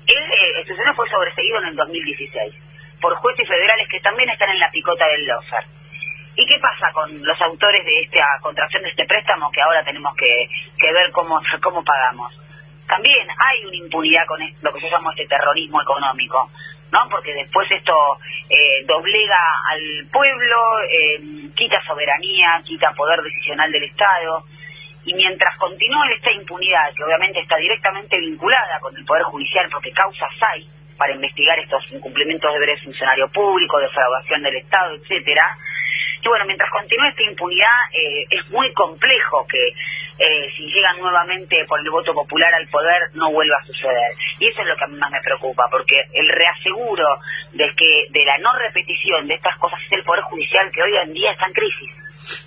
El, 0.09 0.19
eh, 0.19 0.95
fue 0.97 1.09
sobreseído 1.09 1.59
en 1.63 1.69
el 1.69 1.77
2016 1.77 2.55
por 3.01 3.15
jueces 3.17 3.47
federales 3.47 3.89
que 3.89 4.01
también 4.01 4.29
están 4.31 4.51
en 4.51 4.59
la 4.59 4.71
picota 4.71 5.07
del 5.07 5.25
lofer. 5.25 5.65
¿Y 6.35 6.47
qué 6.47 6.59
pasa 6.59 6.93
con 6.93 7.23
los 7.23 7.41
autores 7.41 7.85
de 7.85 8.03
esta 8.03 8.27
contracción 8.41 8.83
de 8.83 8.91
este 8.91 9.07
préstamo 9.07 9.51
que 9.53 9.63
ahora 9.63 9.85
tenemos 9.85 10.15
que, 10.17 10.93
ver 10.93 11.13
cómo, 11.13 11.41
cómo 11.63 11.85
pagamos? 11.85 12.33
También 12.89 13.29
hay 13.39 13.65
una 13.67 13.77
impunidad 13.77 14.27
con 14.27 14.41
lo 14.41 14.73
que 14.73 14.81
yo 14.81 14.91
llamo 14.91 15.11
este 15.11 15.27
terrorismo 15.27 15.81
económico, 15.81 16.51
¿no? 16.93 17.09
Porque 17.11 17.35
después 17.35 17.71
esto 17.71 18.19
eh, 18.49 18.85
doblega 18.87 19.41
al 19.71 20.07
pueblo, 20.13 20.57
eh, 20.89 21.21
quita 21.57 21.81
soberanía, 21.87 22.61
quita 22.65 22.93
poder 22.93 23.21
decisional 23.23 23.71
del 23.71 23.85
Estado. 23.85 24.45
Y 25.05 25.15
mientras 25.15 25.57
continúe 25.57 26.05
esta 26.15 26.31
impunidad, 26.33 26.93
que 26.95 27.05
obviamente 27.05 27.41
está 27.41 27.57
directamente 27.57 28.19
vinculada 28.19 28.79
con 28.81 28.95
el 28.97 29.05
Poder 29.05 29.23
Judicial, 29.25 29.69
porque 29.73 29.93
causas 29.93 30.31
hay 30.53 30.69
para 30.99 31.15
investigar 31.15 31.59
estos 31.59 31.83
incumplimientos 31.91 32.53
de 32.53 32.61
deberes 32.61 32.85
funcionario 32.85 33.29
público, 33.33 33.79
defraudación 33.79 34.43
del 34.43 34.57
Estado, 34.57 34.95
etcétera, 34.97 35.57
y 36.23 36.29
bueno, 36.29 36.45
mientras 36.45 36.71
continúe 36.71 37.07
esta 37.07 37.23
impunidad, 37.23 37.79
eh, 37.93 38.27
es 38.31 38.51
muy 38.51 38.73
complejo 38.75 39.47
que 39.47 39.73
eh, 40.21 40.53
si 40.55 40.65
llegan 40.67 40.99
nuevamente 40.99 41.65
por 41.67 41.81
el 41.81 41.91
voto 41.91 42.13
popular 42.13 42.53
al 42.53 42.69
poder 42.69 43.09
no 43.15 43.33
vuelva 43.33 43.57
a 43.57 43.67
suceder. 43.67 44.13
Y 44.39 44.49
eso 44.49 44.61
es 44.61 44.69
lo 44.69 44.77
que 44.77 44.85
a 44.85 44.89
mí 44.89 44.97
más 44.99 45.11
me 45.11 45.23
preocupa, 45.23 45.65
porque 45.71 45.97
el 46.13 46.29
reaseguro 46.29 47.09
de 47.53 47.65
que 47.75 48.07
de 48.11 48.25
la 48.27 48.37
no 48.39 48.53
repetición 48.53 49.27
de 49.27 49.35
estas 49.35 49.57
cosas 49.59 49.81
es 49.87 49.97
el 49.97 50.05
Poder 50.05 50.23
Judicial 50.25 50.71
que 50.73 50.83
hoy 50.83 50.93
en 51.05 51.15
día 51.15 51.33
está 51.33 51.47
en 51.47 51.53
crisis. 51.55 51.91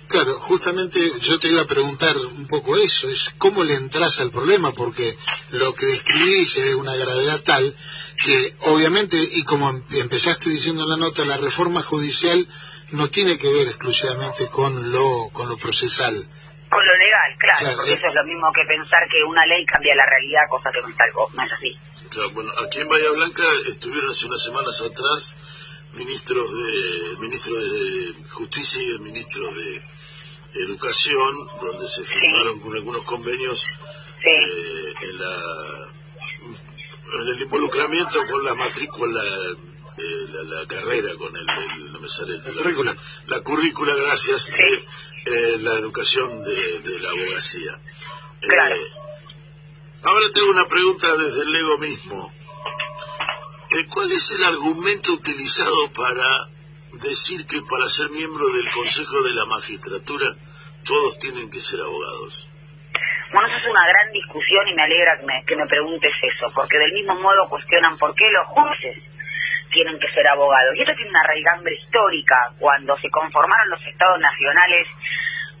Claro, 0.06 0.34
justamente 0.34 1.00
yo 1.20 1.40
te 1.40 1.48
iba 1.48 1.62
a 1.62 1.66
preguntar 1.66 2.16
un 2.16 2.46
poco 2.46 2.76
eso, 2.76 3.08
es 3.08 3.34
cómo 3.38 3.64
le 3.64 3.74
entras 3.74 4.20
al 4.20 4.30
problema, 4.30 4.70
porque 4.72 5.12
lo 5.50 5.74
que 5.74 5.86
describís 5.86 6.56
es 6.56 6.74
una 6.74 6.94
gravedad 6.94 7.40
tal 7.44 7.74
que 8.22 8.54
obviamente, 8.70 9.18
y 9.18 9.42
como 9.42 9.68
em-, 9.68 9.84
empezaste 10.00 10.48
diciendo 10.48 10.84
en 10.84 10.90
la 10.90 10.96
nota, 10.96 11.24
la 11.24 11.38
reforma 11.38 11.82
judicial 11.82 12.46
no 12.92 13.08
tiene 13.08 13.36
que 13.36 13.48
ver 13.48 13.66
exclusivamente 13.66 14.46
con 14.48 14.92
lo, 14.92 15.30
con 15.32 15.48
lo 15.48 15.56
procesal. 15.56 16.28
Con 16.74 16.86
lo 16.86 16.94
legal, 16.94 17.30
claro, 17.38 17.76
porque 17.76 17.92
eso 17.94 18.06
es 18.08 18.14
lo 18.14 18.24
mismo 18.24 18.52
que 18.52 18.64
pensar 18.64 19.06
que 19.08 19.22
una 19.22 19.46
ley 19.46 19.64
cambia 19.64 19.94
la 19.94 20.06
realidad, 20.06 20.42
cosa 20.50 20.70
que 20.72 20.82
no 20.82 20.88
es, 20.88 21.00
algo, 21.00 21.28
no 21.32 21.42
es 21.44 21.52
así. 21.52 21.78
Claro, 22.10 22.30
bueno, 22.30 22.50
aquí 22.64 22.80
en 22.80 22.88
Bahía 22.88 23.10
Blanca 23.10 23.44
estuvieron 23.68 24.10
hace 24.10 24.26
unas 24.26 24.42
semanas 24.42 24.82
atrás 24.82 25.36
ministros 25.94 26.50
de 26.50 27.16
ministro 27.18 27.54
de 27.54 28.14
Justicia 28.30 28.82
y 28.82 28.90
el 28.90 29.00
ministro 29.00 29.48
de 29.52 29.82
Educación, 30.54 31.34
donde 31.60 31.88
se 31.88 32.04
firmaron 32.04 32.60
con 32.60 32.74
algunos 32.74 33.02
convenios 33.02 33.66
eh, 34.24 34.94
en, 35.02 35.18
la, 35.18 35.88
en 37.20 37.28
el 37.28 37.42
involucramiento 37.42 38.24
con 38.26 38.44
la 38.44 38.54
matrícula 38.54 39.20
eh, 39.96 40.26
la, 40.44 40.66
carrera, 40.66 41.14
con 41.16 41.36
el, 41.36 41.46
no 41.92 42.00
me 42.00 42.08
sale, 42.08 42.38
la, 42.38 42.52
currícula. 42.52 42.96
La, 43.26 43.40
currícula, 43.40 43.94
gracias, 43.94 44.50
de 44.50 44.74
eh, 44.74 44.84
la 45.24 45.72
educación 45.74 46.44
de, 46.44 46.98
la 47.00 47.10
abogacía. 47.10 47.72
Eh, 48.42 48.80
ahora 50.02 50.26
tengo 50.34 50.50
una 50.50 50.68
pregunta 50.68 51.16
desde 51.16 51.42
el 51.42 51.56
ego 51.56 51.78
mismo. 51.78 52.32
¿Cuál 53.92 54.12
es 54.12 54.30
el 54.32 54.44
argumento 54.44 55.12
utilizado 55.12 55.90
para 55.92 56.48
decir 57.02 57.46
que 57.46 57.60
para 57.62 57.88
ser 57.88 58.10
miembro 58.10 58.48
del 58.50 58.70
Consejo 58.70 59.22
de 59.22 59.34
la 59.34 59.46
Magistratura 59.46 60.26
todos 60.84 61.18
tienen 61.18 61.50
que 61.50 61.58
ser 61.58 61.80
abogados? 61.80 62.50
Bueno, 63.32 63.48
eso 63.48 63.56
es 63.56 63.70
una 63.70 63.86
gran 63.88 64.12
discusión 64.12 64.68
y 64.68 64.74
me 64.74 64.82
alegra 64.82 65.18
que 65.18 65.26
me, 65.26 65.44
que 65.44 65.56
me 65.56 65.66
preguntes 65.66 66.12
eso, 66.22 66.52
porque 66.54 66.78
del 66.78 66.92
mismo 66.92 67.16
modo 67.16 67.48
cuestionan 67.48 67.96
por 67.96 68.14
qué 68.14 68.24
los 68.30 68.46
jueces 68.46 69.13
tienen 69.74 69.98
que 69.98 70.08
ser 70.14 70.26
abogados. 70.28 70.74
Y 70.74 70.80
esto 70.80 70.94
tiene 70.94 71.10
una 71.10 71.26
raigambre 71.26 71.74
histórica. 71.74 72.36
Cuando 72.58 72.96
se 72.98 73.10
conformaron 73.10 73.68
los 73.68 73.84
estados 73.84 74.18
nacionales, 74.20 74.86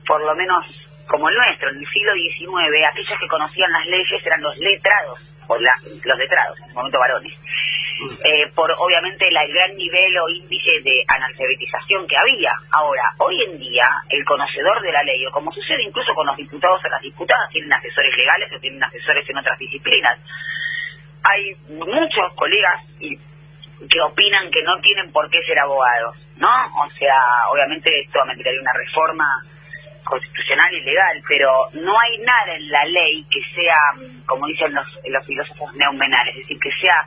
por 0.06 0.24
lo 0.24 0.34
menos 0.34 0.64
como 1.06 1.28
el 1.28 1.34
nuestro, 1.34 1.70
en 1.70 1.78
el 1.78 1.88
siglo 1.90 2.14
XIX, 2.14 2.88
aquellos 2.88 3.18
que 3.18 3.28
conocían 3.28 3.70
las 3.72 3.86
leyes 3.86 4.24
eran 4.24 4.40
los 4.40 4.56
letrados, 4.56 5.20
o 5.48 5.56
los 5.58 6.18
letrados, 6.18 6.58
en 6.62 6.68
el 6.68 6.74
momento 6.74 6.98
varones. 6.98 7.38
Eh, 8.24 8.50
por 8.54 8.70
obviamente 8.78 9.26
el 9.28 9.52
gran 9.52 9.76
nivel 9.76 10.18
o 10.18 10.28
índice 10.28 10.82
de 10.82 11.04
analfabetización 11.06 12.06
que 12.08 12.16
había. 12.16 12.50
Ahora, 12.72 13.02
hoy 13.18 13.36
en 13.44 13.58
día, 13.58 13.88
el 14.08 14.24
conocedor 14.24 14.80
de 14.82 14.92
la 14.92 15.02
ley, 15.02 15.24
o 15.26 15.30
como 15.30 15.52
sucede 15.52 15.82
incluso 15.82 16.12
con 16.14 16.26
los 16.26 16.36
diputados 16.36 16.80
o 16.84 16.88
las 16.88 17.00
diputadas, 17.02 17.48
tienen 17.50 17.72
asesores 17.72 18.16
legales 18.16 18.52
o 18.52 18.58
tienen 18.58 18.82
asesores 18.82 19.28
en 19.28 19.38
otras 19.38 19.58
disciplinas. 19.58 20.18
Hay 21.22 21.54
muchos 21.68 22.34
colegas 22.34 22.82
y 22.98 23.16
que 23.88 24.00
opinan 24.00 24.50
que 24.50 24.62
no 24.62 24.80
tienen 24.80 25.12
por 25.12 25.28
qué 25.30 25.42
ser 25.46 25.58
abogados, 25.58 26.16
¿no? 26.36 26.48
O 26.48 26.90
sea, 26.98 27.16
obviamente 27.50 28.00
esto 28.00 28.20
ameritaría 28.22 28.60
una 28.60 28.72
reforma 28.72 29.24
constitucional 30.04 30.72
y 30.74 30.80
legal, 30.82 31.22
pero 31.26 31.50
no 31.74 31.98
hay 31.98 32.18
nada 32.18 32.54
en 32.54 32.68
la 32.68 32.84
ley 32.84 33.24
que 33.30 33.40
sea, 33.54 33.76
como 34.26 34.46
dicen 34.46 34.72
los, 34.74 34.86
los 35.06 35.26
filósofos 35.26 35.74
neumenales, 35.74 36.34
es 36.36 36.42
decir, 36.42 36.58
que 36.60 36.70
sea 36.80 37.06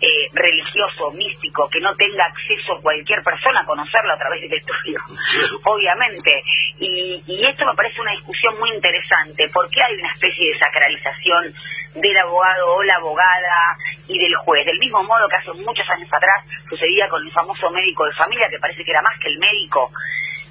eh, 0.00 0.28
religioso, 0.34 1.10
místico, 1.12 1.68
que 1.70 1.80
no 1.80 1.94
tenga 1.96 2.26
acceso 2.26 2.80
cualquier 2.82 3.22
persona 3.22 3.60
a 3.60 3.64
conocerlo 3.64 4.12
a 4.12 4.18
través 4.18 4.42
del 4.42 4.52
estudio, 4.52 5.00
obviamente. 5.64 6.42
Y, 6.78 7.22
y 7.26 7.46
esto 7.46 7.64
me 7.64 7.74
parece 7.74 8.00
una 8.00 8.12
discusión 8.12 8.58
muy 8.58 8.70
interesante, 8.74 9.48
porque 9.52 9.82
hay 9.82 9.94
una 9.94 10.12
especie 10.12 10.52
de 10.52 10.58
sacralización 10.58 11.54
del 11.96 12.16
abogado 12.18 12.74
o 12.74 12.82
la 12.82 12.94
abogada 12.94 13.76
y 14.08 14.18
del 14.18 14.34
juez. 14.36 14.64
Del 14.66 14.78
mismo 14.78 15.02
modo 15.02 15.28
que 15.28 15.36
hace 15.36 15.52
muchos 15.52 15.88
años 15.90 16.08
atrás 16.12 16.44
sucedía 16.68 17.08
con 17.08 17.22
el 17.24 17.32
famoso 17.32 17.70
médico 17.70 18.04
de 18.06 18.12
familia, 18.14 18.48
que 18.50 18.58
parece 18.58 18.84
que 18.84 18.90
era 18.90 19.02
más 19.02 19.18
que 19.18 19.28
el 19.28 19.38
médico, 19.38 19.90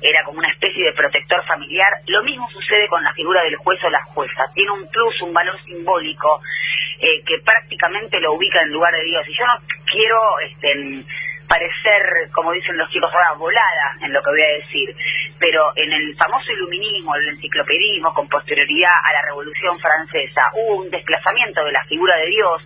era 0.01 0.23
como 0.23 0.39
una 0.39 0.51
especie 0.51 0.85
de 0.85 0.93
protector 0.93 1.45
familiar. 1.45 1.91
Lo 2.07 2.23
mismo 2.23 2.47
sucede 2.49 2.87
con 2.89 3.03
la 3.03 3.13
figura 3.13 3.43
del 3.43 3.55
juez 3.57 3.79
o 3.83 3.89
la 3.89 4.03
jueza. 4.05 4.45
Tiene 4.53 4.71
un 4.71 4.87
plus, 4.89 5.21
un 5.21 5.33
valor 5.33 5.57
simbólico 5.63 6.41
eh, 6.99 7.23
que 7.25 7.39
prácticamente 7.43 8.19
lo 8.19 8.33
ubica 8.33 8.61
en 8.61 8.71
lugar 8.71 8.93
de 8.93 9.03
Dios. 9.03 9.27
Y 9.27 9.37
yo 9.37 9.45
no 9.45 9.57
quiero 9.85 10.19
este, 10.39 11.05
parecer, 11.47 12.29
como 12.31 12.51
dicen 12.51 12.77
los 12.77 12.89
chicos 12.89 13.11
ahora, 13.13 13.33
volada 13.33 13.97
en 14.01 14.13
lo 14.13 14.21
que 14.21 14.29
voy 14.31 14.41
a 14.41 14.55
decir, 14.57 14.95
pero 15.39 15.71
en 15.75 15.91
el 15.91 16.15
famoso 16.15 16.51
iluminismo, 16.51 17.15
el 17.15 17.29
enciclopedismo, 17.29 18.13
con 18.13 18.27
posterioridad 18.27 18.93
a 19.03 19.13
la 19.13 19.21
Revolución 19.23 19.79
Francesa, 19.79 20.51
hubo 20.53 20.81
un 20.83 20.89
desplazamiento 20.89 21.63
de 21.63 21.71
la 21.71 21.83
figura 21.85 22.15
de 22.17 22.27
Dios, 22.27 22.61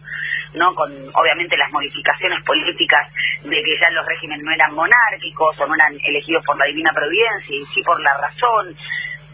no 0.53 0.74
con 0.74 0.91
obviamente 1.13 1.57
las 1.57 1.71
modificaciones 1.71 2.43
políticas 2.43 3.12
de 3.43 3.63
que 3.63 3.77
ya 3.79 3.89
los 3.91 4.05
regímenes 4.05 4.43
no 4.43 4.51
eran 4.51 4.74
monárquicos 4.74 5.59
o 5.59 5.67
no 5.67 5.75
eran 5.75 5.93
elegidos 6.03 6.43
por 6.45 6.57
la 6.57 6.65
divina 6.65 6.91
providencia, 6.93 7.55
y 7.55 7.65
sí 7.65 7.81
por 7.83 8.00
la 8.01 8.13
razón, 8.17 8.75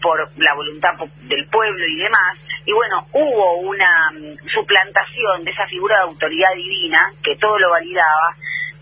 por 0.02 0.30
la 0.36 0.54
voluntad 0.54 0.90
del 1.22 1.46
pueblo 1.48 1.86
y 1.86 1.96
demás. 1.96 2.38
Y 2.64 2.72
bueno, 2.72 3.06
hubo 3.12 3.58
una 3.60 4.10
mm, 4.12 4.48
suplantación 4.54 5.44
de 5.44 5.50
esa 5.50 5.66
figura 5.66 5.96
de 5.96 6.02
autoridad 6.02 6.54
divina 6.54 7.12
que 7.22 7.36
todo 7.36 7.58
lo 7.58 7.70
validaba 7.70 8.36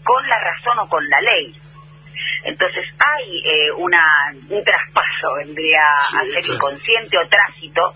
con 0.04 0.26
la 0.28 0.38
razón 0.38 0.78
o 0.78 0.88
con 0.88 1.08
la 1.08 1.20
ley. 1.20 1.54
Entonces 2.44 2.84
hay 2.98 3.40
eh, 3.44 3.72
una, 3.72 4.04
un 4.50 4.62
traspaso, 4.62 5.34
vendría 5.36 5.80
a 5.80 6.24
ser 6.24 6.44
inconsciente 6.46 7.16
o 7.18 7.26
tránsito, 7.26 7.94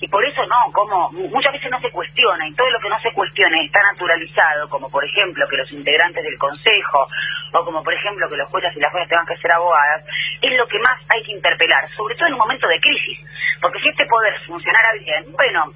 y 0.00 0.06
por 0.06 0.24
eso 0.24 0.46
no, 0.46 0.70
como 0.72 1.10
muchas 1.10 1.52
veces 1.52 1.70
no 1.70 1.80
se 1.80 1.90
cuestiona, 1.90 2.46
y 2.46 2.54
todo 2.54 2.70
lo 2.70 2.78
que 2.78 2.88
no 2.88 3.00
se 3.00 3.12
cuestione 3.12 3.64
está 3.64 3.82
naturalizado, 3.82 4.68
como 4.68 4.88
por 4.88 5.04
ejemplo 5.04 5.44
que 5.50 5.56
los 5.56 5.72
integrantes 5.72 6.22
del 6.22 6.38
Consejo, 6.38 7.08
o 7.52 7.64
como 7.64 7.82
por 7.82 7.92
ejemplo 7.92 8.28
que 8.28 8.36
los 8.36 8.48
jueces 8.48 8.76
y 8.76 8.80
las 8.80 8.92
jueces 8.92 9.08
tengan 9.08 9.26
que 9.26 9.42
ser 9.42 9.50
abogadas, 9.50 10.04
es 10.40 10.56
lo 10.56 10.68
que 10.68 10.78
más 10.78 11.02
hay 11.08 11.22
que 11.24 11.32
interpelar, 11.32 11.90
sobre 11.96 12.14
todo 12.14 12.28
en 12.28 12.34
un 12.34 12.38
momento 12.38 12.68
de 12.68 12.80
crisis, 12.80 13.18
porque 13.60 13.80
si 13.80 13.88
este 13.88 14.06
poder 14.06 14.38
funcionara 14.46 14.92
bien, 15.00 15.32
bueno, 15.32 15.72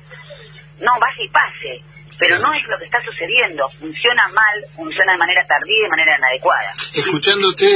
no 0.79 0.93
vaya 1.01 1.23
y 1.23 1.29
pase, 1.29 1.92
pero 2.19 2.39
no 2.39 2.53
es 2.55 2.63
lo 2.69 2.79
que 2.79 2.85
está 2.85 2.99
sucediendo. 3.05 3.69
Funciona 3.79 4.29
mal, 4.29 4.65
funciona 4.77 5.13
de 5.13 5.19
manera 5.19 5.45
tardía 5.47 5.79
y 5.79 5.83
de 5.83 5.89
manera 5.89 6.17
inadecuada. 6.19 6.73
Escuchándote, 6.95 7.67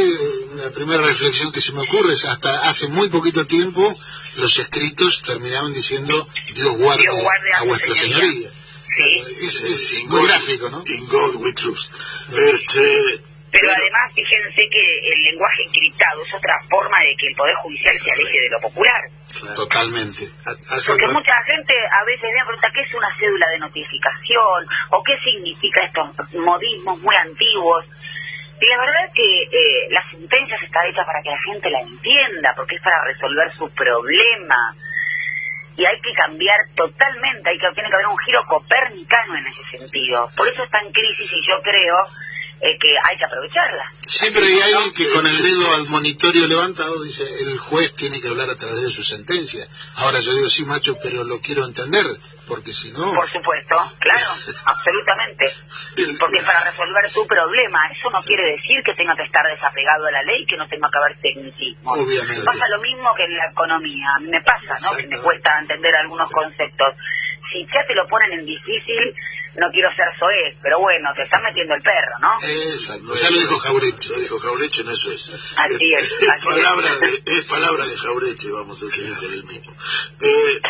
la 0.57 0.71
primera 0.71 1.03
reflexión 1.03 1.53
que 1.53 1.61
se 1.61 1.73
me 1.73 1.83
ocurre 1.83 2.13
es 2.13 2.25
hasta 2.25 2.69
hace 2.69 2.89
muy 2.89 3.09
poquito 3.09 3.47
tiempo 3.47 3.97
los 4.37 4.59
escritos 4.59 5.23
terminaban 5.23 5.73
diciendo 5.73 6.29
Dios 6.55 6.77
guarde, 6.77 7.07
a, 7.55 7.63
vuestra 7.65 7.95
señoría. 7.95 8.51
Es, 8.99 10.05
muy 10.07 10.27
gráfico, 10.27 10.71
¿no? 10.71 10.83
In 10.87 11.07
God 11.09 11.35
we 11.37 11.53
trust. 11.53 11.93
Este, 12.33 13.21
Pero 13.53 13.71
además, 13.71 14.13
fíjense 14.15 14.69
que 14.69 14.85
el 15.13 15.23
lenguaje 15.23 15.63
encriptado 15.65 16.23
es 16.23 16.35
otra 16.35 16.55
forma 16.69 16.99
de 17.01 17.17
que 17.17 17.29
el 17.29 17.35
Poder 17.35 17.55
Judicial 17.57 17.97
se 17.99 18.11
aleje 18.13 18.41
de 18.41 18.51
lo 18.51 18.61
popular. 18.61 19.01
Totalmente. 19.55 20.23
Porque 20.87 21.09
mucha 21.09 21.43
gente 21.45 21.75
a 21.91 22.05
veces 22.05 22.31
me 22.33 22.45
pregunta 22.45 22.71
qué 22.75 22.81
es 22.81 22.95
una 22.95 23.09
cédula 23.19 23.49
de 23.51 23.59
notificación 23.59 24.67
o 24.91 25.03
qué 25.03 25.17
significa 25.25 25.85
estos 25.85 26.11
modismos 26.35 26.99
muy 27.01 27.15
antiguos. 27.17 27.85
Y 28.61 28.67
la 28.67 28.81
verdad 28.81 29.05
es 29.05 29.13
que 29.13 29.43
eh, 29.53 29.89
la 29.91 30.03
sentencia 30.11 30.57
está 30.57 30.87
hecha 30.87 31.05
para 31.05 31.23
que 31.23 31.31
la 31.31 31.43
gente 31.43 31.71
la 31.71 31.81
entienda, 31.81 32.55
porque 32.57 32.77
es 32.77 32.83
para 32.83 33.05
resolver 33.05 33.53
su 33.53 33.69
problema. 33.71 34.75
Y 35.77 35.85
hay 35.85 36.01
que 36.01 36.13
cambiar 36.15 36.57
totalmente, 36.75 37.51
hay 37.51 37.59
que, 37.59 37.69
tiene 37.75 37.91
que 37.91 37.97
haber 37.97 38.07
un 38.09 38.19
giro 38.19 38.43
copernicano 38.49 39.37
en 39.37 39.47
ese 39.47 39.79
sentido. 39.79 40.27
Por 40.37 40.49
eso 40.49 40.65
está 40.65 40.81
en 40.81 40.91
crisis 40.91 41.31
y 41.31 41.47
yo 41.47 41.61
creo 41.63 41.97
eh, 42.61 42.79
que 42.81 42.89
hay 42.89 43.19
que 43.19 43.25
aprovecharla. 43.25 43.93
Siempre 44.07 44.47
hay 44.47 44.61
alguien 44.61 44.93
que 44.95 45.11
con 45.11 45.27
el 45.27 45.37
dedo 45.37 45.75
al 45.75 45.87
monitorio 45.89 46.47
levantado 46.47 47.03
dice, 47.03 47.25
el 47.43 47.59
juez 47.59 47.95
tiene 47.95 48.21
que 48.21 48.29
hablar 48.29 48.49
a 48.49 48.57
través 48.57 48.83
de 48.83 48.91
su 48.91 49.03
sentencia. 49.03 49.67
Ahora 49.97 50.21
yo 50.21 50.33
digo, 50.33 50.49
sí, 50.49 50.65
macho, 50.65 50.97
pero 51.03 51.23
lo 51.25 51.41
quiero 51.41 51.67
entender, 51.67 52.07
porque 52.49 52.73
si 52.73 52.93
no... 52.93 53.13
Por 53.13 53.31
supuesto, 53.31 53.77
claro, 53.99 54.31
absolutamente. 54.65 55.53
Porque 56.19 56.41
para 56.43 56.65
resolver 56.65 57.13
tu 57.13 57.27
problema, 57.27 57.91
eso 57.93 58.09
no 58.11 58.23
quiere 58.23 58.57
decir 58.57 58.81
que 58.85 58.95
tenga 58.95 59.15
que 59.15 59.25
estar 59.25 59.45
desapegado 59.53 60.07
a 60.07 60.11
la 60.13 60.23
ley, 60.23 60.47
que 60.47 60.57
no 60.57 60.67
tenga 60.67 60.89
que 60.89 60.99
haber 60.99 61.21
tecnicismo. 61.21 61.93
Obviamente. 61.93 62.45
Pasa 62.45 62.65
lo 62.75 62.81
mismo 62.81 63.13
que 63.17 63.25
en 63.25 63.37
la 63.37 63.51
economía. 63.51 64.07
A 64.17 64.21
mí 64.21 64.29
me 64.29 64.41
pasa, 64.41 64.79
¿no? 64.81 64.97
Que 64.97 65.07
me 65.09 65.19
cuesta 65.21 65.59
entender 65.61 65.95
algunos 65.97 66.31
conceptos. 66.31 66.95
Si 67.53 67.67
ya 67.67 67.85
te 67.87 67.95
lo 67.95 68.09
ponen 68.09 68.33
en 68.33 68.47
difícil, 68.47 69.15
no 69.59 69.71
quiero 69.73 69.89
ser 69.97 70.07
soez, 70.19 70.57
pero 70.63 70.81
bueno, 70.81 71.09
te 71.15 71.23
están 71.23 71.43
metiendo 71.43 71.75
el 71.75 71.83
perro, 71.83 72.19
¿no? 72.21 72.33
Exacto, 72.37 73.15
ya 73.15 73.31
lo 73.31 73.39
dijo 73.39 73.59
Jaureche. 73.59 74.11
Lo 74.11 74.19
dijo 74.21 74.39
Jaureche, 74.39 74.85
no 74.85 74.93
eso 74.93 75.11
es. 75.11 75.55
Así 75.57 75.93
es. 75.97 76.13
es, 76.13 76.45
palabra 76.45 76.95
De, 76.97 77.23
es 77.27 77.45
palabra 77.45 77.87
de 77.87 77.97
Jaureche, 77.97 78.51
vamos 78.51 78.83
a 78.83 78.89
seguir 78.89 79.17
con 79.17 79.33
el 79.33 79.45
mismo. 79.45 79.75
Eh, 80.21 80.61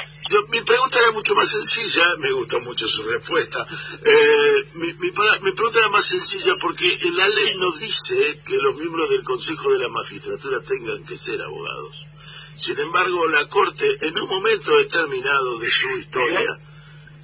mi 0.49 0.61
pregunta 0.63 0.99
era 0.99 1.11
mucho 1.13 1.35
más 1.35 1.49
sencilla, 1.49 2.05
me 2.19 2.31
gustó 2.33 2.61
mucho 2.61 2.87
su 2.87 3.03
respuesta. 3.05 3.67
Eh, 4.05 4.69
mi, 4.75 4.93
mi, 4.95 5.11
mi, 5.43 5.53
pregunta 5.53 5.79
era 5.79 5.89
más 5.89 6.05
sencilla 6.05 6.57
porque 6.61 6.99
la 7.15 7.29
ley 7.29 7.55
no 7.57 7.73
dice 7.73 8.41
que 8.45 8.57
los 8.57 8.77
miembros 8.77 9.11
del 9.11 9.23
Consejo 9.23 9.71
de 9.71 9.79
la 9.79 9.89
Magistratura 9.89 10.61
tengan 10.63 11.05
que 11.05 11.17
ser 11.17 11.41
abogados. 11.43 12.07
Sin 12.57 12.79
embargo, 12.79 13.27
la 13.29 13.47
Corte, 13.49 13.99
en 14.01 14.19
un 14.19 14.29
momento 14.29 14.77
determinado 14.79 15.59
de 15.59 15.71
su 15.71 15.91
historia, 15.91 16.59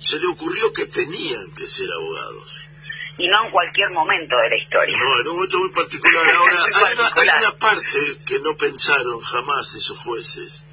se 0.04 0.18
le 0.18 0.26
ocurrió 0.26 0.72
que 0.72 0.86
tenían 0.86 1.52
que 1.54 1.66
ser 1.66 1.90
abogados. 1.92 2.68
Y 3.18 3.28
no 3.28 3.44
en 3.44 3.52
cualquier 3.52 3.90
momento 3.90 4.36
de 4.36 4.48
la 4.48 4.56
historia. 4.56 4.98
No, 4.98 5.20
en 5.20 5.28
un 5.28 5.34
momento 5.36 5.58
muy 5.58 5.70
particular. 5.70 6.30
Ahora, 6.36 6.64
hay, 6.64 6.94
una, 6.94 7.12
hay 7.14 7.28
una 7.38 7.58
parte 7.58 8.18
que 8.24 8.40
no 8.40 8.56
pensaron 8.56 9.20
jamás 9.20 9.74
esos 9.74 9.98
jueces. 9.98 10.66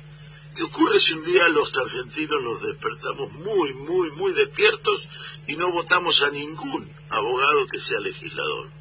¿Qué 0.56 0.64
ocurre 0.64 1.00
si 1.00 1.14
un 1.14 1.24
día 1.26 1.48
los 1.50 1.78
argentinos 1.78 2.42
nos 2.42 2.62
despertamos 2.64 3.32
muy, 3.32 3.74
muy, 3.74 4.12
muy 4.12 4.34
despiertos 4.34 5.08
y 5.48 5.56
no 5.56 5.72
votamos 5.72 6.24
a 6.24 6.32
ningún 6.32 6.92
abogado 7.10 7.68
que 7.68 7.80
sea 7.80 8.00
legislador? 8.00 8.79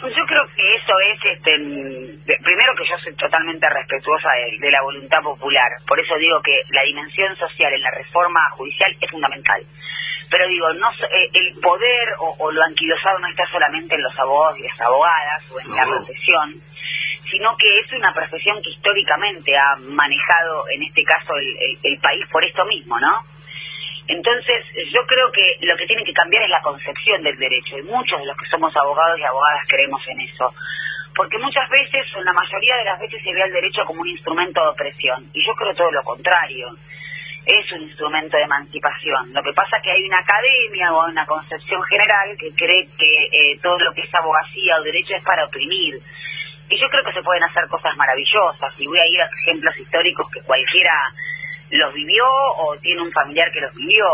Yo 0.00 0.24
creo 0.26 0.46
que 0.54 0.74
eso 0.76 0.94
es, 1.10 1.18
este, 1.24 1.56
primero 2.38 2.74
que 2.76 2.86
yo 2.88 2.96
soy 3.02 3.14
totalmente 3.16 3.68
respetuosa 3.68 4.28
de, 4.60 4.70
la 4.70 4.82
voluntad 4.82 5.20
popular, 5.22 5.66
por 5.88 5.98
eso 5.98 6.14
digo 6.16 6.40
que 6.42 6.60
la 6.70 6.82
dimensión 6.82 7.34
social 7.36 7.72
en 7.72 7.82
la 7.82 7.90
reforma 7.90 8.40
judicial 8.50 8.94
es 9.00 9.10
fundamental. 9.10 9.60
Pero 10.30 10.46
digo, 10.46 10.72
no 10.74 10.90
eh, 10.90 11.30
el 11.34 11.60
poder 11.60 12.08
o, 12.20 12.52
lo 12.52 12.62
anquilosado 12.62 13.18
no 13.18 13.28
está 13.28 13.44
solamente 13.50 13.96
en 13.96 14.02
los 14.02 14.18
abogados 14.18 14.58
y 14.58 14.62
las 14.62 14.80
abogadas 14.80 15.50
o 15.50 15.60
en 15.60 15.74
la 15.74 15.84
profesión, 15.84 16.54
sino 17.30 17.56
que 17.56 17.80
es 17.80 17.92
una 17.92 18.12
profesión 18.12 18.62
que 18.62 18.70
históricamente 18.70 19.56
ha 19.56 19.76
manejado, 19.76 20.68
en 20.70 20.82
este 20.82 21.02
caso, 21.02 21.32
el 21.82 21.98
país 22.00 22.24
por 22.30 22.44
esto 22.44 22.64
mismo, 22.66 23.00
¿no? 23.00 23.37
Entonces, 24.08 24.64
yo 24.90 25.04
creo 25.06 25.30
que 25.30 25.56
lo 25.60 25.76
que 25.76 25.86
tiene 25.86 26.02
que 26.02 26.14
cambiar 26.14 26.42
es 26.42 26.48
la 26.48 26.62
concepción 26.62 27.22
del 27.22 27.36
derecho, 27.36 27.78
y 27.78 27.82
muchos 27.82 28.18
de 28.18 28.24
los 28.24 28.36
que 28.38 28.48
somos 28.48 28.74
abogados 28.74 29.18
y 29.20 29.24
abogadas 29.24 29.68
creemos 29.68 30.00
en 30.08 30.20
eso. 30.20 30.54
Porque 31.14 31.36
muchas 31.36 31.68
veces, 31.68 32.16
o 32.16 32.24
la 32.24 32.32
mayoría 32.32 32.76
de 32.76 32.84
las 32.84 32.98
veces, 32.98 33.22
se 33.22 33.34
ve 33.34 33.42
al 33.42 33.52
derecho 33.52 33.84
como 33.84 34.00
un 34.00 34.08
instrumento 34.08 34.62
de 34.62 34.68
opresión, 34.68 35.28
y 35.34 35.44
yo 35.44 35.52
creo 35.52 35.74
todo 35.74 35.90
lo 35.92 36.02
contrario. 36.02 36.70
Es 37.44 37.70
un 37.72 37.82
instrumento 37.82 38.36
de 38.38 38.44
emancipación. 38.44 39.32
Lo 39.32 39.42
que 39.42 39.52
pasa 39.52 39.76
es 39.76 39.82
que 39.82 39.90
hay 39.90 40.02
una 40.02 40.18
academia 40.18 40.92
o 40.92 41.06
una 41.06 41.26
concepción 41.26 41.82
general 41.84 42.36
que 42.38 42.52
cree 42.54 42.88
que 42.98 43.28
eh, 43.32 43.58
todo 43.62 43.78
lo 43.78 43.92
que 43.92 44.02
es 44.02 44.14
abogacía 44.14 44.76
o 44.78 44.82
derecho 44.82 45.16
es 45.16 45.24
para 45.24 45.44
oprimir. 45.44 46.00
Y 46.70 46.80
yo 46.80 46.88
creo 46.88 47.04
que 47.04 47.12
se 47.12 47.22
pueden 47.22 47.44
hacer 47.44 47.68
cosas 47.68 47.94
maravillosas, 47.96 48.72
y 48.80 48.86
voy 48.86 48.98
a 48.98 49.06
ir 49.06 49.20
a 49.20 49.28
ejemplos 49.42 49.78
históricos 49.78 50.30
que 50.30 50.40
cualquiera 50.40 50.92
los 51.70 51.94
vivió 51.94 52.24
o 52.24 52.76
tiene 52.80 53.02
un 53.02 53.12
familiar 53.12 53.50
que 53.52 53.60
los 53.60 53.74
vivió. 53.74 54.04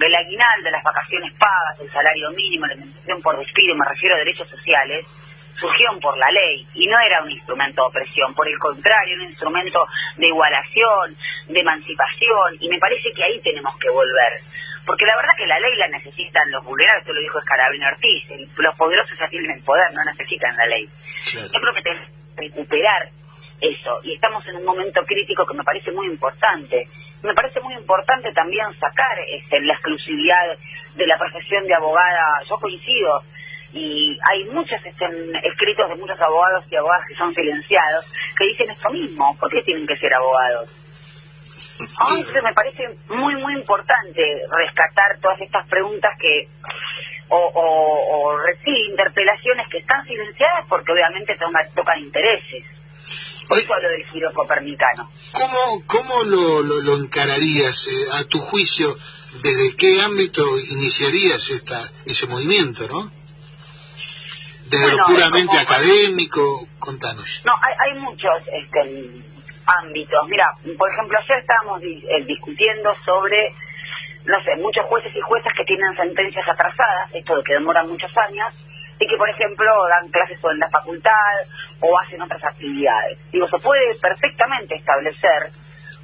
El 0.00 0.14
aguinaldo, 0.14 0.70
las 0.70 0.84
vacaciones 0.84 1.32
pagas, 1.38 1.80
el 1.80 1.90
salario 1.90 2.30
mínimo, 2.30 2.66
la 2.66 2.74
indemnización 2.74 3.20
por 3.20 3.36
despido, 3.36 3.74
me 3.74 3.84
refiero 3.84 4.14
a 4.14 4.18
derechos 4.18 4.48
sociales, 4.48 5.04
surgieron 5.58 5.98
por 5.98 6.16
la 6.16 6.30
ley 6.30 6.66
y 6.74 6.86
no 6.86 6.98
era 7.00 7.22
un 7.22 7.30
instrumento 7.30 7.82
de 7.82 7.88
opresión, 7.88 8.32
por 8.34 8.46
el 8.46 8.58
contrario, 8.58 9.16
un 9.16 9.28
instrumento 9.28 9.86
de 10.16 10.28
igualación, 10.28 11.16
de 11.48 11.60
emancipación, 11.60 12.56
y 12.60 12.68
me 12.68 12.78
parece 12.78 13.10
que 13.12 13.24
ahí 13.24 13.40
tenemos 13.42 13.76
que 13.78 13.90
volver. 13.90 14.38
Porque 14.86 15.04
la 15.04 15.16
verdad 15.16 15.36
que 15.36 15.46
la 15.46 15.58
ley 15.58 15.76
la 15.76 15.88
necesitan 15.88 16.50
los 16.50 16.64
vulnerables, 16.64 17.02
esto 17.02 17.12
lo 17.12 17.20
dijo 17.20 17.38
Escarabino 17.38 17.88
Ortiz, 17.88 18.24
los 18.56 18.76
poderosos 18.76 19.18
ya 19.18 19.28
tienen 19.28 19.50
el 19.50 19.64
poder, 19.64 19.92
no 19.92 20.04
necesitan 20.04 20.56
la 20.56 20.66
ley. 20.66 20.88
Yo 21.52 21.60
creo 21.60 21.74
que 21.74 21.82
tenemos 21.82 22.08
que 22.08 22.42
recuperar 22.42 23.10
eso. 23.60 24.00
Y 24.02 24.14
estamos 24.14 24.46
en 24.48 24.56
un 24.56 24.64
momento 24.64 25.04
crítico 25.04 25.46
que 25.46 25.54
me 25.54 25.64
parece 25.64 25.92
muy 25.92 26.06
importante. 26.06 26.86
Me 27.22 27.34
parece 27.34 27.60
muy 27.60 27.74
importante 27.74 28.32
también 28.32 28.66
sacar 28.74 29.18
este, 29.26 29.60
la 29.60 29.74
exclusividad 29.74 30.56
de 30.94 31.06
la 31.06 31.18
profesión 31.18 31.66
de 31.66 31.74
abogada. 31.74 32.42
Yo 32.48 32.56
coincido. 32.56 33.22
Y 33.72 34.18
hay 34.30 34.44
muchos 34.46 34.80
escritos 34.84 35.90
de 35.90 35.96
muchos 35.96 36.18
abogados 36.20 36.64
y 36.70 36.76
abogadas 36.76 37.06
que 37.06 37.14
son 37.16 37.34
silenciados 37.34 38.10
que 38.36 38.46
dicen 38.46 38.70
esto 38.70 38.90
mismo. 38.90 39.36
¿Por 39.38 39.50
qué 39.50 39.62
tienen 39.62 39.86
que 39.86 39.96
ser 39.96 40.14
abogados? 40.14 40.70
Entonces 41.80 42.42
me 42.42 42.54
parece 42.54 42.88
muy, 43.08 43.36
muy 43.36 43.54
importante 43.54 44.22
rescatar 44.50 45.18
todas 45.20 45.40
estas 45.40 45.68
preguntas 45.68 46.10
que 46.18 46.48
o, 47.28 47.36
o, 47.36 48.32
o 48.32 48.38
interpelaciones 48.64 49.68
que 49.68 49.78
están 49.78 50.04
silenciadas 50.06 50.66
porque 50.68 50.92
obviamente 50.92 51.36
tocan 51.74 51.98
intereses. 51.98 52.64
Eso 53.56 53.74
lo 53.74 53.88
del 53.88 54.06
giro 54.06 54.32
copernicano. 54.32 55.10
¿Cómo, 55.32 55.82
cómo 55.86 56.24
lo, 56.24 56.62
lo, 56.62 56.96
encararías 56.96 57.86
eh, 57.88 58.06
a 58.20 58.24
tu 58.24 58.38
juicio? 58.40 58.96
¿Desde 59.42 59.76
qué 59.76 60.00
ámbito 60.02 60.42
iniciarías 60.58 61.48
esta, 61.50 61.80
ese 62.04 62.26
movimiento, 62.26 62.86
no? 62.88 63.10
Desde 64.66 64.96
lo 64.96 65.04
puramente 65.06 65.58
académico, 65.58 66.68
contanos. 66.78 67.42
No, 67.44 67.52
hay, 67.62 67.74
hay 67.78 67.98
muchos 68.00 68.42
este, 68.52 69.24
ámbitos. 69.64 70.28
Mira, 70.28 70.50
por 70.76 70.90
ejemplo, 70.90 71.18
ayer 71.18 71.38
estábamos 71.38 71.82
eh, 71.82 72.24
discutiendo 72.26 72.94
sobre, 73.04 73.54
no 74.24 74.42
sé, 74.42 74.56
muchos 74.56 74.84
jueces 74.86 75.14
y 75.14 75.20
juezas 75.20 75.52
que 75.56 75.64
tienen 75.64 75.96
sentencias 75.96 76.46
atrasadas, 76.48 77.14
esto 77.14 77.36
de 77.36 77.44
que 77.44 77.54
demoran 77.54 77.88
muchos 77.88 78.14
años, 78.16 78.54
y 79.00 79.06
que, 79.06 79.16
por 79.16 79.28
ejemplo, 79.28 79.66
dan 79.88 80.08
clases 80.10 80.38
en 80.42 80.58
la 80.58 80.68
facultad 80.68 81.34
o 81.80 81.98
hacen 82.00 82.20
otras 82.20 82.42
actividades. 82.44 83.18
Digo, 83.30 83.48
se 83.48 83.58
puede 83.58 83.94
perfectamente 84.00 84.74
establecer 84.74 85.50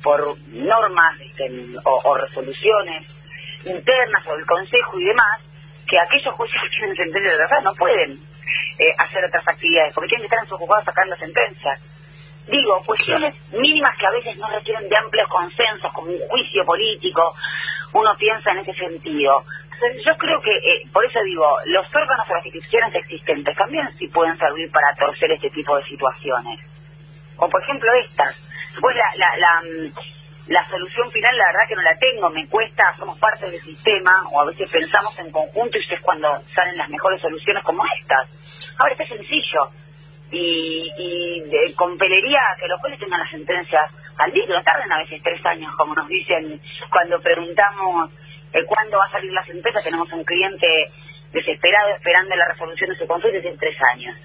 por 0.02 0.36
normas 0.48 1.20
este, 1.20 1.50
o, 1.84 2.16
resoluciones 2.16 3.22
internas 3.64 4.26
o 4.26 4.36
del 4.36 4.46
Consejo 4.46 5.00
y 5.00 5.04
demás, 5.04 5.40
que 5.88 5.98
aquellos 5.98 6.34
jueces 6.34 6.60
que 6.62 6.76
tienen 6.76 6.96
sentencia 6.96 7.32
de 7.32 7.38
verdad 7.38 7.62
no 7.62 7.74
pueden 7.74 8.12
eh, 8.12 8.94
hacer 8.98 9.24
otras 9.24 9.48
actividades, 9.48 9.94
porque 9.94 10.08
tienen 10.08 10.22
que 10.22 10.34
estar 10.34 10.44
en 10.44 10.48
su 10.48 10.56
juzgado 10.56 10.84
sacar 10.84 11.06
la 11.08 11.16
sentencia. 11.16 11.78
Digo, 12.46 12.78
cuestiones 12.84 13.34
mínimas 13.52 13.96
que 13.98 14.06
a 14.06 14.10
veces 14.10 14.36
no 14.36 14.46
requieren 14.48 14.86
de 14.86 14.96
amplios 14.96 15.28
consensos, 15.30 15.90
como 15.92 16.10
un 16.10 16.20
juicio 16.28 16.64
político, 16.66 17.34
uno 17.94 18.14
piensa 18.18 18.50
en 18.50 18.58
ese 18.58 18.74
sentido 18.74 19.44
yo 20.04 20.16
creo 20.16 20.40
que, 20.40 20.50
eh, 20.50 20.82
por 20.92 21.04
eso 21.04 21.20
digo, 21.24 21.46
los 21.66 21.86
órganos 21.94 22.28
o 22.30 22.34
las 22.34 22.46
instituciones 22.46 22.94
existentes 22.94 23.56
también 23.56 23.88
sí 23.98 24.08
pueden 24.08 24.36
servir 24.38 24.70
para 24.70 24.92
torcer 24.94 25.30
este 25.32 25.50
tipo 25.50 25.76
de 25.76 25.84
situaciones. 25.84 26.60
O 27.36 27.48
por 27.48 27.62
ejemplo 27.62 27.90
estas. 27.94 28.50
Pues 28.80 28.96
la, 28.96 29.06
la, 29.18 29.36
la, 29.36 29.62
mm, 29.62 29.92
la 30.48 30.64
solución 30.68 31.10
final 31.10 31.36
la 31.36 31.46
verdad 31.46 31.68
que 31.68 31.76
no 31.76 31.82
la 31.82 31.96
tengo, 31.96 32.30
me 32.30 32.46
cuesta, 32.48 32.92
somos 32.94 33.18
parte 33.18 33.50
del 33.50 33.60
sistema, 33.60 34.24
o 34.30 34.42
a 34.42 34.46
veces 34.46 34.70
pensamos 34.70 35.18
en 35.18 35.30
conjunto 35.30 35.78
y 35.78 35.94
es 35.94 36.00
cuando 36.00 36.28
salen 36.54 36.76
las 36.76 36.88
mejores 36.88 37.20
soluciones 37.20 37.62
como 37.64 37.84
estas. 38.00 38.28
Ahora, 38.78 38.92
esto 38.92 39.04
es 39.04 39.08
sencillo. 39.10 39.68
Y, 40.30 40.90
y 40.98 41.74
con 41.74 41.96
pelería 41.96 42.40
que 42.58 42.66
los 42.66 42.80
jueces 42.80 42.98
tengan 42.98 43.20
las 43.20 43.30
sentencias 43.30 43.90
al 44.18 44.32
día, 44.32 44.44
no 44.48 44.62
tarden 44.62 44.92
a 44.92 44.98
veces 44.98 45.22
tres 45.22 45.44
años, 45.46 45.72
como 45.76 45.94
nos 45.94 46.08
dicen 46.08 46.60
cuando 46.90 47.20
preguntamos 47.20 48.10
cuándo 48.66 48.98
va 48.98 49.04
a 49.04 49.10
salir 49.10 49.32
la 49.32 49.44
sentencia. 49.44 49.82
Tenemos 49.82 50.10
un 50.12 50.24
cliente 50.24 50.66
desesperado 51.32 51.90
esperando 51.90 52.36
la 52.36 52.48
resolución 52.48 52.90
de 52.90 52.98
su 52.98 53.06
conflicto 53.06 53.48
en 53.48 53.58
tres 53.58 53.76
años. 53.92 54.16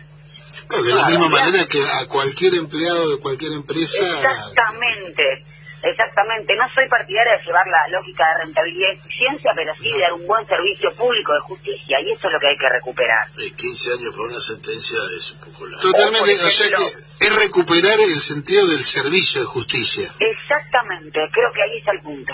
de 0.70 0.94
la 0.94 1.06
misma 1.08 1.30
manera 1.30 1.66
que 1.66 1.82
a 1.82 2.08
cualquier 2.08 2.56
empleado 2.56 3.10
de 3.10 3.20
cualquier 3.20 3.54
empresa... 3.54 4.06
Exactamente. 4.06 5.46
Exactamente, 5.82 6.54
no 6.56 6.66
soy 6.76 6.90
partidaria 6.90 7.38
de 7.38 7.46
llevar 7.46 7.66
la 7.68 7.88
lógica 7.98 8.28
de 8.28 8.44
rentabilidad 8.44 8.90
y 8.92 9.00
eficiencia, 9.00 9.52
pero 9.56 9.74
sí 9.76 9.90
de 9.92 10.00
dar 10.00 10.14
un 10.14 10.28
buen 10.28 10.46
servicio 10.46 10.94
público 10.94 11.34
de 11.34 11.40
justicia, 11.40 11.98
y 12.04 12.12
eso 12.12 12.28
es 12.28 12.34
lo 12.34 12.40
que 12.40 12.48
hay 12.48 12.58
que 12.58 12.70
recuperar. 12.70 13.28
15 13.56 13.94
años 13.94 14.14
por 14.14 14.28
una 14.28 14.40
sentencia 14.42 15.00
es 15.18 15.32
un 15.32 15.40
poco 15.40 15.68
largo. 15.68 15.82
Totalmente, 15.82 16.44
o, 16.44 16.50
sea 16.50 16.68
que 16.68 17.26
es 17.26 17.36
recuperar 17.40 18.00
el 18.00 18.20
sentido 18.20 18.68
del 18.68 18.84
servicio 18.84 19.40
de 19.40 19.48
justicia. 19.48 20.12
Exactamente, 20.20 21.20
creo 21.32 21.52
que 21.54 21.64
ahí 21.64 21.78
está 21.78 21.92
el 21.94 22.02
punto. 22.02 22.34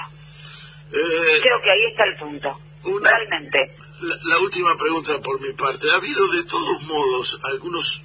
Eh, 0.95 1.39
creo 1.41 1.61
que 1.61 1.71
ahí 1.71 1.85
está 1.89 2.05
el 2.05 2.17
punto. 2.17 2.59
Realmente. 3.01 3.57
La, 4.01 4.15
la 4.25 4.39
última 4.39 4.77
pregunta 4.77 5.19
por 5.21 5.41
mi 5.41 5.53
parte. 5.53 5.89
¿Ha 5.91 5.95
habido 5.95 6.27
de 6.31 6.43
todos 6.43 6.83
modos 6.83 7.39
algunos 7.43 8.03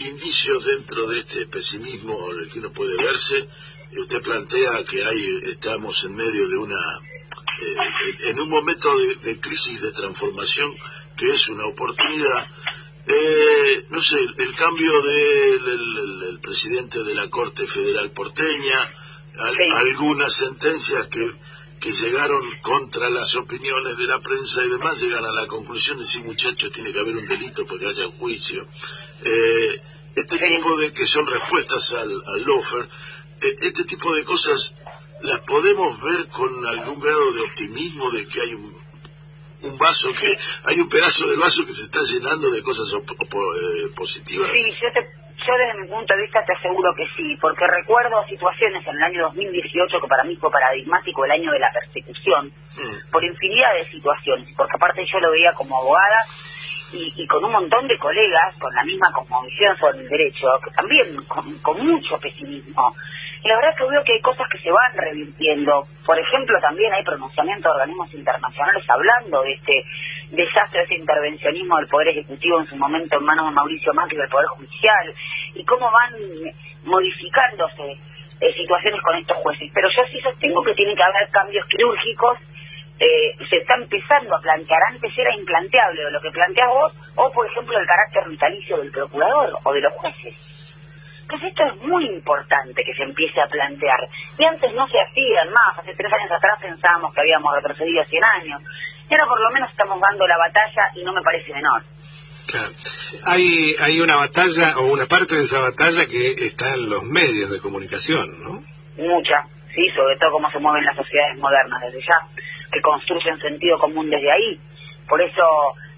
indicios 0.00 0.64
dentro 0.64 1.06
de 1.06 1.20
este 1.20 1.46
pesimismo 1.46 2.32
en 2.32 2.40
el 2.40 2.48
que 2.50 2.58
uno 2.58 2.72
puede 2.72 2.96
verse 3.02 3.48
usted 3.98 4.22
plantea 4.22 4.84
que 4.84 5.04
hay 5.04 5.40
estamos 5.44 6.04
en 6.04 6.14
medio 6.14 6.48
de 6.48 6.56
una 6.56 6.76
eh, 6.76 8.30
en 8.30 8.40
un 8.40 8.48
momento 8.48 8.88
de, 9.22 9.40
crisis 9.40 9.82
de 9.82 9.92
transformación 9.92 10.74
que 11.16 11.30
es 11.30 11.48
una 11.48 11.66
oportunidad 11.66 12.48
eh, 13.06 13.84
no 13.90 14.00
sé 14.00 14.16
el, 14.38 14.54
cambio 14.54 15.02
del 15.02 16.38
presidente 16.40 17.02
de 17.02 17.14
la 17.14 17.28
corte 17.28 17.66
federal 17.66 18.10
porteña 18.12 18.94
algunas 19.74 20.34
sentencias 20.34 21.08
que 21.08 21.32
que 21.80 21.92
llegaron 21.92 22.42
contra 22.60 23.08
las 23.08 23.34
opiniones 23.36 23.96
de 23.96 24.04
la 24.04 24.20
prensa 24.20 24.62
y 24.64 24.68
demás 24.68 25.00
llegan 25.00 25.24
a 25.24 25.32
la 25.32 25.46
conclusión 25.46 25.98
de 25.98 26.06
si 26.06 26.22
muchachos 26.22 26.70
tiene 26.70 26.92
que 26.92 27.00
haber 27.00 27.16
un 27.16 27.26
delito 27.26 27.64
porque 27.66 27.86
haya 27.86 28.06
un 28.06 28.18
juicio. 28.18 28.66
Eh, 29.24 29.82
este 30.14 30.38
tipo 30.38 30.76
de 30.76 30.92
que 30.92 31.06
son 31.06 31.26
respuestas 31.26 31.94
al, 31.94 32.22
al 32.26 32.42
lofer 32.42 32.88
e, 33.40 33.56
este 33.62 33.84
tipo 33.84 34.14
de 34.14 34.24
cosas 34.24 34.74
las 35.22 35.40
podemos 35.40 36.00
ver 36.02 36.28
con 36.28 36.66
algún 36.66 37.00
grado 37.00 37.32
de 37.32 37.40
optimismo 37.40 38.10
de 38.10 38.26
que 38.26 38.40
hay 38.40 38.54
un, 38.54 38.74
un 39.62 39.78
vaso 39.78 40.10
que 40.12 40.36
hay 40.64 40.80
un 40.80 40.88
pedazo 40.88 41.28
del 41.28 41.38
vaso 41.38 41.64
que 41.64 41.72
se 41.72 41.84
está 41.84 42.02
llenando 42.02 42.50
de 42.50 42.62
cosas 42.62 42.92
eh, 42.92 43.88
positivas 43.94 44.50
sí 44.52 44.70
yo 44.70 45.19
yo 45.46 45.56
desde 45.56 45.80
mi 45.80 45.88
punto 45.88 46.14
de 46.14 46.22
vista 46.22 46.44
te 46.44 46.52
aseguro 46.52 46.94
que 46.94 47.06
sí, 47.16 47.36
porque 47.40 47.66
recuerdo 47.66 48.24
situaciones 48.26 48.86
en 48.86 48.96
el 48.96 49.02
año 49.02 49.22
2018 49.24 50.00
que 50.00 50.08
para 50.08 50.24
mí 50.24 50.36
fue 50.36 50.50
paradigmático, 50.50 51.24
el 51.24 51.32
año 51.32 51.52
de 51.52 51.58
la 51.58 51.72
persecución, 51.72 52.52
por 53.12 53.24
infinidad 53.24 53.74
de 53.74 53.84
situaciones, 53.84 54.48
porque 54.56 54.76
aparte 54.76 55.04
yo 55.10 55.20
lo 55.20 55.30
veía 55.30 55.52
como 55.52 55.78
abogada 55.78 56.24
y, 56.92 57.26
con 57.26 57.44
un 57.44 57.52
montón 57.52 57.86
de 57.86 57.96
colegas 57.98 58.58
con 58.58 58.74
la 58.74 58.84
misma 58.84 59.12
cosmovisión 59.12 59.76
sobre 59.76 59.98
el 60.00 60.08
derecho, 60.08 60.46
que 60.64 60.70
también 60.72 61.16
con 61.62 61.86
mucho 61.86 62.18
pesimismo. 62.18 62.94
Y 63.42 63.48
la 63.48 63.56
verdad 63.56 63.70
es 63.70 63.76
que 63.78 63.90
veo 63.90 64.04
que 64.04 64.12
hay 64.12 64.20
cosas 64.20 64.46
que 64.50 64.58
se 64.58 64.70
van 64.70 64.92
revirtiendo. 64.94 65.86
Por 66.04 66.18
ejemplo, 66.18 66.58
también 66.60 66.92
hay 66.92 67.02
pronunciamientos 67.04 67.64
de 67.64 67.80
organismos 67.80 68.14
internacionales 68.14 68.84
hablando 68.88 69.42
de 69.42 69.52
este 69.52 69.84
desastre, 70.30 70.80
de 70.80 70.84
ese 70.84 70.94
intervencionismo 70.96 71.76
del 71.78 71.88
Poder 71.88 72.08
Ejecutivo 72.08 72.60
en 72.60 72.66
su 72.66 72.76
momento 72.76 73.16
en 73.18 73.24
manos 73.24 73.48
de 73.48 73.54
Mauricio 73.54 73.94
Macri 73.94 74.16
del 74.16 74.28
Poder 74.28 74.46
Judicial, 74.48 75.14
y 75.54 75.64
cómo 75.64 75.90
van 75.90 76.14
modificándose 76.84 77.96
eh, 78.40 78.52
situaciones 78.54 79.00
con 79.02 79.16
estos 79.16 79.36
jueces. 79.38 79.70
Pero 79.72 79.88
yo 79.88 80.02
sí 80.10 80.20
sostengo 80.20 80.62
que 80.62 80.74
tiene 80.74 80.94
que 80.94 81.02
haber 81.02 81.28
cambios 81.30 81.66
quirúrgicos 81.66 82.38
eh, 83.00 83.34
se 83.48 83.56
está 83.56 83.74
empezando 83.76 84.36
a 84.36 84.40
plantear. 84.40 84.78
Antes 84.88 85.10
era 85.16 85.34
implanteable 85.34 86.10
lo 86.10 86.20
que 86.20 86.30
planteas 86.30 86.68
vos, 86.68 86.92
o 87.16 87.30
por 87.32 87.46
ejemplo 87.46 87.78
el 87.78 87.86
carácter 87.86 88.28
vitalicio 88.28 88.76
del 88.76 88.90
procurador 88.90 89.56
o 89.64 89.72
de 89.72 89.80
los 89.80 89.92
jueces. 89.94 90.59
Entonces 91.30 91.50
esto 91.50 91.62
es 91.64 91.88
muy 91.88 92.06
importante 92.06 92.82
que 92.82 92.92
se 92.92 93.04
empiece 93.04 93.40
a 93.40 93.46
plantear. 93.46 94.00
Y 94.36 94.44
antes 94.44 94.74
no 94.74 94.88
se 94.88 94.98
hacían 94.98 95.52
más, 95.52 95.78
hace 95.78 95.94
tres 95.94 96.12
años 96.12 96.32
atrás 96.32 96.58
pensábamos 96.60 97.14
que 97.14 97.20
habíamos 97.20 97.54
retrocedido 97.54 98.02
100 98.04 98.24
años. 98.24 98.62
Y 99.08 99.14
ahora 99.14 99.26
por 99.26 99.40
lo 99.40 99.50
menos 99.50 99.70
estamos 99.70 100.00
dando 100.00 100.26
la 100.26 100.36
batalla 100.36 100.90
y 100.96 101.04
no 101.04 101.12
me 101.12 101.22
parece 101.22 101.52
menor. 101.52 101.84
Claro. 102.48 102.70
Hay, 103.26 103.76
hay 103.80 104.00
una 104.00 104.16
batalla 104.16 104.78
o 104.78 104.86
una 104.86 105.06
parte 105.06 105.36
de 105.36 105.42
esa 105.42 105.60
batalla 105.60 106.06
que 106.06 106.32
está 106.46 106.74
en 106.74 106.90
los 106.90 107.04
medios 107.04 107.50
de 107.50 107.60
comunicación, 107.60 108.26
¿no? 108.42 108.64
Mucha, 108.98 109.46
sí, 109.72 109.88
sobre 109.94 110.16
todo 110.16 110.32
cómo 110.32 110.50
se 110.50 110.58
mueven 110.58 110.84
las 110.84 110.96
sociedades 110.96 111.38
modernas 111.38 111.80
desde 111.80 112.00
ya, 112.00 112.18
que 112.72 112.80
construyen 112.80 113.38
sentido 113.38 113.78
común 113.78 114.10
desde 114.10 114.32
ahí. 114.32 114.58
Por 115.08 115.22
eso 115.22 115.42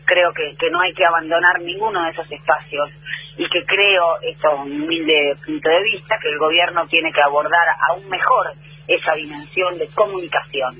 creo 0.04 0.30
que, 0.34 0.54
que 0.58 0.70
no 0.70 0.80
hay 0.80 0.92
que 0.92 1.06
abandonar 1.06 1.58
ninguno 1.62 2.04
de 2.04 2.10
esos 2.10 2.30
espacios 2.30 2.90
y 3.36 3.48
que 3.48 3.64
creo, 3.64 4.20
esto 4.20 4.48
es 4.52 4.60
un 4.60 4.82
humilde 4.82 5.36
punto 5.44 5.68
de 5.68 5.82
vista, 5.82 6.18
que 6.20 6.28
el 6.28 6.38
gobierno 6.38 6.86
tiene 6.86 7.12
que 7.12 7.22
abordar 7.22 7.66
aún 7.88 8.08
mejor 8.08 8.52
esa 8.86 9.14
dimensión 9.14 9.78
de 9.78 9.88
comunicación, 9.88 10.76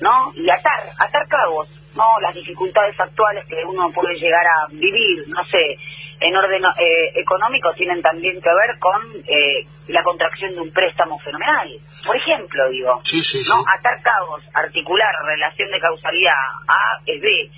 ¿no? 0.00 0.32
Y 0.34 0.48
atar, 0.50 0.80
atar 0.98 1.26
cabos, 1.28 1.68
¿no? 1.96 2.04
Las 2.20 2.34
dificultades 2.34 2.98
actuales 3.00 3.46
que 3.46 3.64
uno 3.64 3.90
puede 3.90 4.14
llegar 4.18 4.44
a 4.46 4.66
vivir, 4.70 5.24
no 5.28 5.44
sé, 5.44 5.78
en 6.20 6.36
orden 6.36 6.64
eh, 6.64 7.12
económico 7.14 7.72
tienen 7.74 8.02
también 8.02 8.40
que 8.40 8.50
ver 8.50 8.78
con 8.78 9.00
eh, 9.26 9.66
la 9.86 10.02
contracción 10.02 10.52
de 10.52 10.60
un 10.60 10.72
préstamo 10.72 11.18
fenomenal. 11.20 11.70
Por 12.04 12.16
ejemplo, 12.16 12.68
digo, 12.70 13.00
¿no? 13.48 13.64
Atar 13.78 14.02
cabos, 14.02 14.42
articular 14.52 15.14
relación 15.24 15.70
de 15.70 15.78
causalidad 15.78 16.34
A 16.66 17.00
es 17.06 17.20
B 17.20 17.50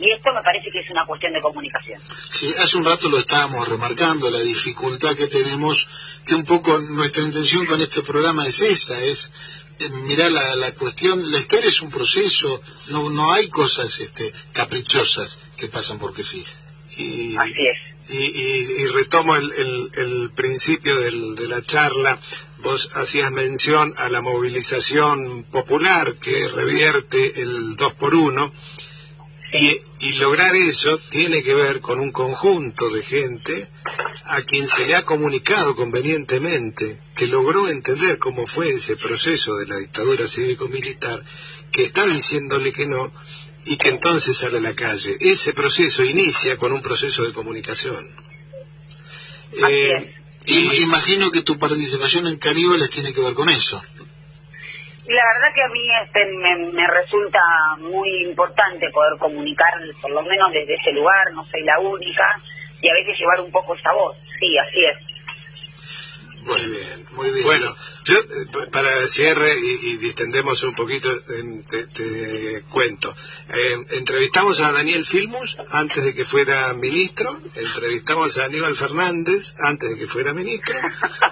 y 0.00 0.10
esto 0.12 0.32
me 0.32 0.42
parece 0.42 0.70
que 0.72 0.80
es 0.80 0.90
una 0.90 1.04
cuestión 1.04 1.34
de 1.34 1.42
comunicación. 1.42 2.00
Sí, 2.30 2.50
hace 2.58 2.78
un 2.78 2.86
rato 2.86 3.10
lo 3.10 3.18
estábamos 3.18 3.68
remarcando, 3.68 4.30
la 4.30 4.40
dificultad 4.40 5.14
que 5.14 5.26
tenemos, 5.26 5.86
que 6.24 6.34
un 6.34 6.44
poco 6.44 6.78
nuestra 6.78 7.22
intención 7.22 7.66
con 7.66 7.82
este 7.82 8.02
programa 8.02 8.46
es 8.46 8.60
esa, 8.62 8.98
es 8.98 9.30
eh, 9.78 9.90
mirar 10.06 10.32
la, 10.32 10.56
la, 10.56 10.72
cuestión, 10.72 11.30
la 11.30 11.36
historia 11.36 11.68
es 11.68 11.82
un 11.82 11.90
proceso, 11.90 12.62
no, 12.88 13.10
no 13.10 13.30
hay 13.30 13.48
cosas 13.50 14.00
este, 14.00 14.32
caprichosas 14.52 15.38
que 15.58 15.68
pasan 15.68 15.98
porque 15.98 16.24
sí. 16.24 16.42
Y, 16.96 17.36
Así 17.36 17.52
es. 17.52 18.08
Y, 18.08 18.82
y, 18.82 18.86
retomo 18.86 19.36
el, 19.36 19.52
el, 19.52 19.90
el 19.94 20.30
principio 20.30 20.98
del, 20.98 21.36
de 21.36 21.46
la 21.46 21.62
charla, 21.62 22.18
vos 22.62 22.90
hacías 22.94 23.30
mención 23.30 23.94
a 23.98 24.08
la 24.08 24.22
movilización 24.22 25.44
popular 25.44 26.14
que 26.16 26.48
revierte 26.48 27.40
el 27.40 27.76
2 27.76 27.94
por 27.94 28.14
1 28.14 28.52
y, 29.52 30.12
lograr 30.14 30.54
eso 30.54 30.98
tiene 31.10 31.42
que 31.42 31.54
ver 31.54 31.80
con 31.80 31.98
un 31.98 32.12
conjunto 32.12 32.88
de 32.90 33.02
gente 33.02 33.68
a 34.24 34.42
quien 34.42 34.66
se 34.66 34.86
le 34.86 34.94
ha 34.94 35.04
comunicado 35.04 35.74
convenientemente, 35.74 37.00
que 37.16 37.26
logró 37.26 37.68
entender 37.68 38.18
cómo 38.18 38.46
fue 38.46 38.70
ese 38.70 38.96
proceso 38.96 39.56
de 39.56 39.66
la 39.66 39.76
dictadura 39.76 40.26
cívico-militar, 40.26 41.24
que 41.72 41.84
está 41.84 42.06
diciéndole 42.06 42.72
que 42.72 42.86
no 42.86 43.12
y 43.64 43.76
que 43.76 43.88
entonces 43.88 44.38
sale 44.38 44.58
a 44.58 44.60
la 44.60 44.74
calle. 44.74 45.16
Ese 45.20 45.52
proceso 45.52 46.04
inicia 46.04 46.56
con 46.56 46.72
un 46.72 46.82
proceso 46.82 47.24
de 47.24 47.32
comunicación. 47.32 48.08
Eh, 49.52 50.14
y, 50.46 50.82
imagino 50.82 51.30
que 51.30 51.42
tu 51.42 51.58
participación 51.58 52.26
en 52.26 52.36
Caníbales 52.36 52.90
tiene 52.90 53.12
que 53.12 53.20
ver 53.20 53.34
con 53.34 53.48
eso 53.48 53.82
la 55.14 55.24
verdad 55.34 55.54
que 55.54 55.62
a 55.62 55.68
mí 55.68 55.88
este, 56.04 56.26
me, 56.72 56.86
resulta 56.86 57.40
muy 57.78 58.26
importante 58.26 58.88
poder 58.90 59.18
comunicar, 59.18 59.72
por 60.00 60.10
lo 60.12 60.22
menos 60.22 60.52
desde 60.52 60.74
ese 60.74 60.92
lugar, 60.92 61.32
no 61.34 61.44
soy 61.50 61.62
la 61.62 61.78
única, 61.80 62.40
y 62.80 62.88
a 62.88 62.94
veces 62.94 63.18
llevar 63.18 63.40
un 63.40 63.50
poco 63.50 63.74
esa 63.74 63.92
voz. 63.92 64.16
Sí, 64.38 64.56
así 64.58 64.84
es. 64.84 65.10
Muy 66.42 66.70
bien, 66.70 67.06
muy 67.16 67.30
bien. 67.32 67.46
Bueno, 67.46 67.66
yo, 68.04 68.18
eh, 68.18 68.66
para 68.72 68.96
el 68.98 69.08
cierre 69.08 69.56
y, 69.58 69.96
distendemos 69.98 70.62
un 70.62 70.74
poquito, 70.74 71.10
em, 71.10 71.62
te, 71.64 72.62
cuento. 72.70 73.14
Em, 73.48 73.86
entrevistamos 73.90 74.60
a 74.60 74.72
Daniel 74.72 75.04
Filmus 75.04 75.58
antes 75.70 76.04
de 76.04 76.14
que 76.14 76.24
fuera 76.24 76.72
ministro, 76.74 77.40
entrevistamos 77.54 78.38
a 78.38 78.44
Aníbal 78.44 78.74
Fernández 78.74 79.54
antes 79.60 79.90
de 79.90 79.98
que 79.98 80.06
fuera 80.06 80.32
ministro, 80.32 80.78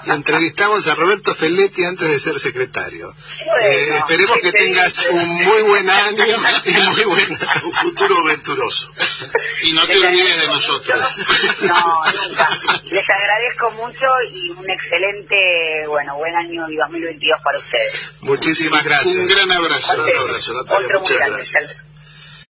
y 0.07 0.11
entrevistamos 0.11 0.87
a 0.89 0.95
Roberto 0.95 1.35
Felletti 1.35 1.85
antes 1.85 2.09
de 2.09 2.19
ser 2.19 2.39
secretario. 2.39 3.15
Eh, 3.63 3.97
esperemos 3.97 4.39
que 4.39 4.53
tengas 4.53 5.07
un 5.11 5.29
muy 5.29 5.63
buen 5.63 5.89
año 5.89 6.27
y 6.65 6.73
muy 6.73 7.05
buen 7.05 7.39
un 7.65 7.73
futuro 7.73 8.25
venturoso. 8.25 8.93
Y 9.63 9.73
no 9.73 9.87
te 9.87 9.99
olvides 9.99 10.41
de 10.43 10.47
nosotros. 10.49 11.01
No, 11.63 12.05
nunca. 12.29 12.49
Les 12.85 13.05
agradezco 13.09 13.71
mucho 13.73 14.07
y 14.31 14.51
un 14.51 14.71
excelente, 14.71 15.87
bueno, 15.89 16.17
buen 16.17 16.35
año 16.35 16.58
y 16.71 16.77
2022 16.77 17.41
para 17.43 17.59
ustedes. 17.59 18.13
Muchísimas 18.21 18.85
gracias. 18.85 19.15
Un 19.15 19.29
gran 19.29 19.53
abrazo. 19.53 20.01
Un 20.01 20.07
gran 20.07 20.19
abrazo, 20.19 20.55
Natalia. 20.55 20.99
Muchas 20.99 21.19
gracias. 21.19 21.85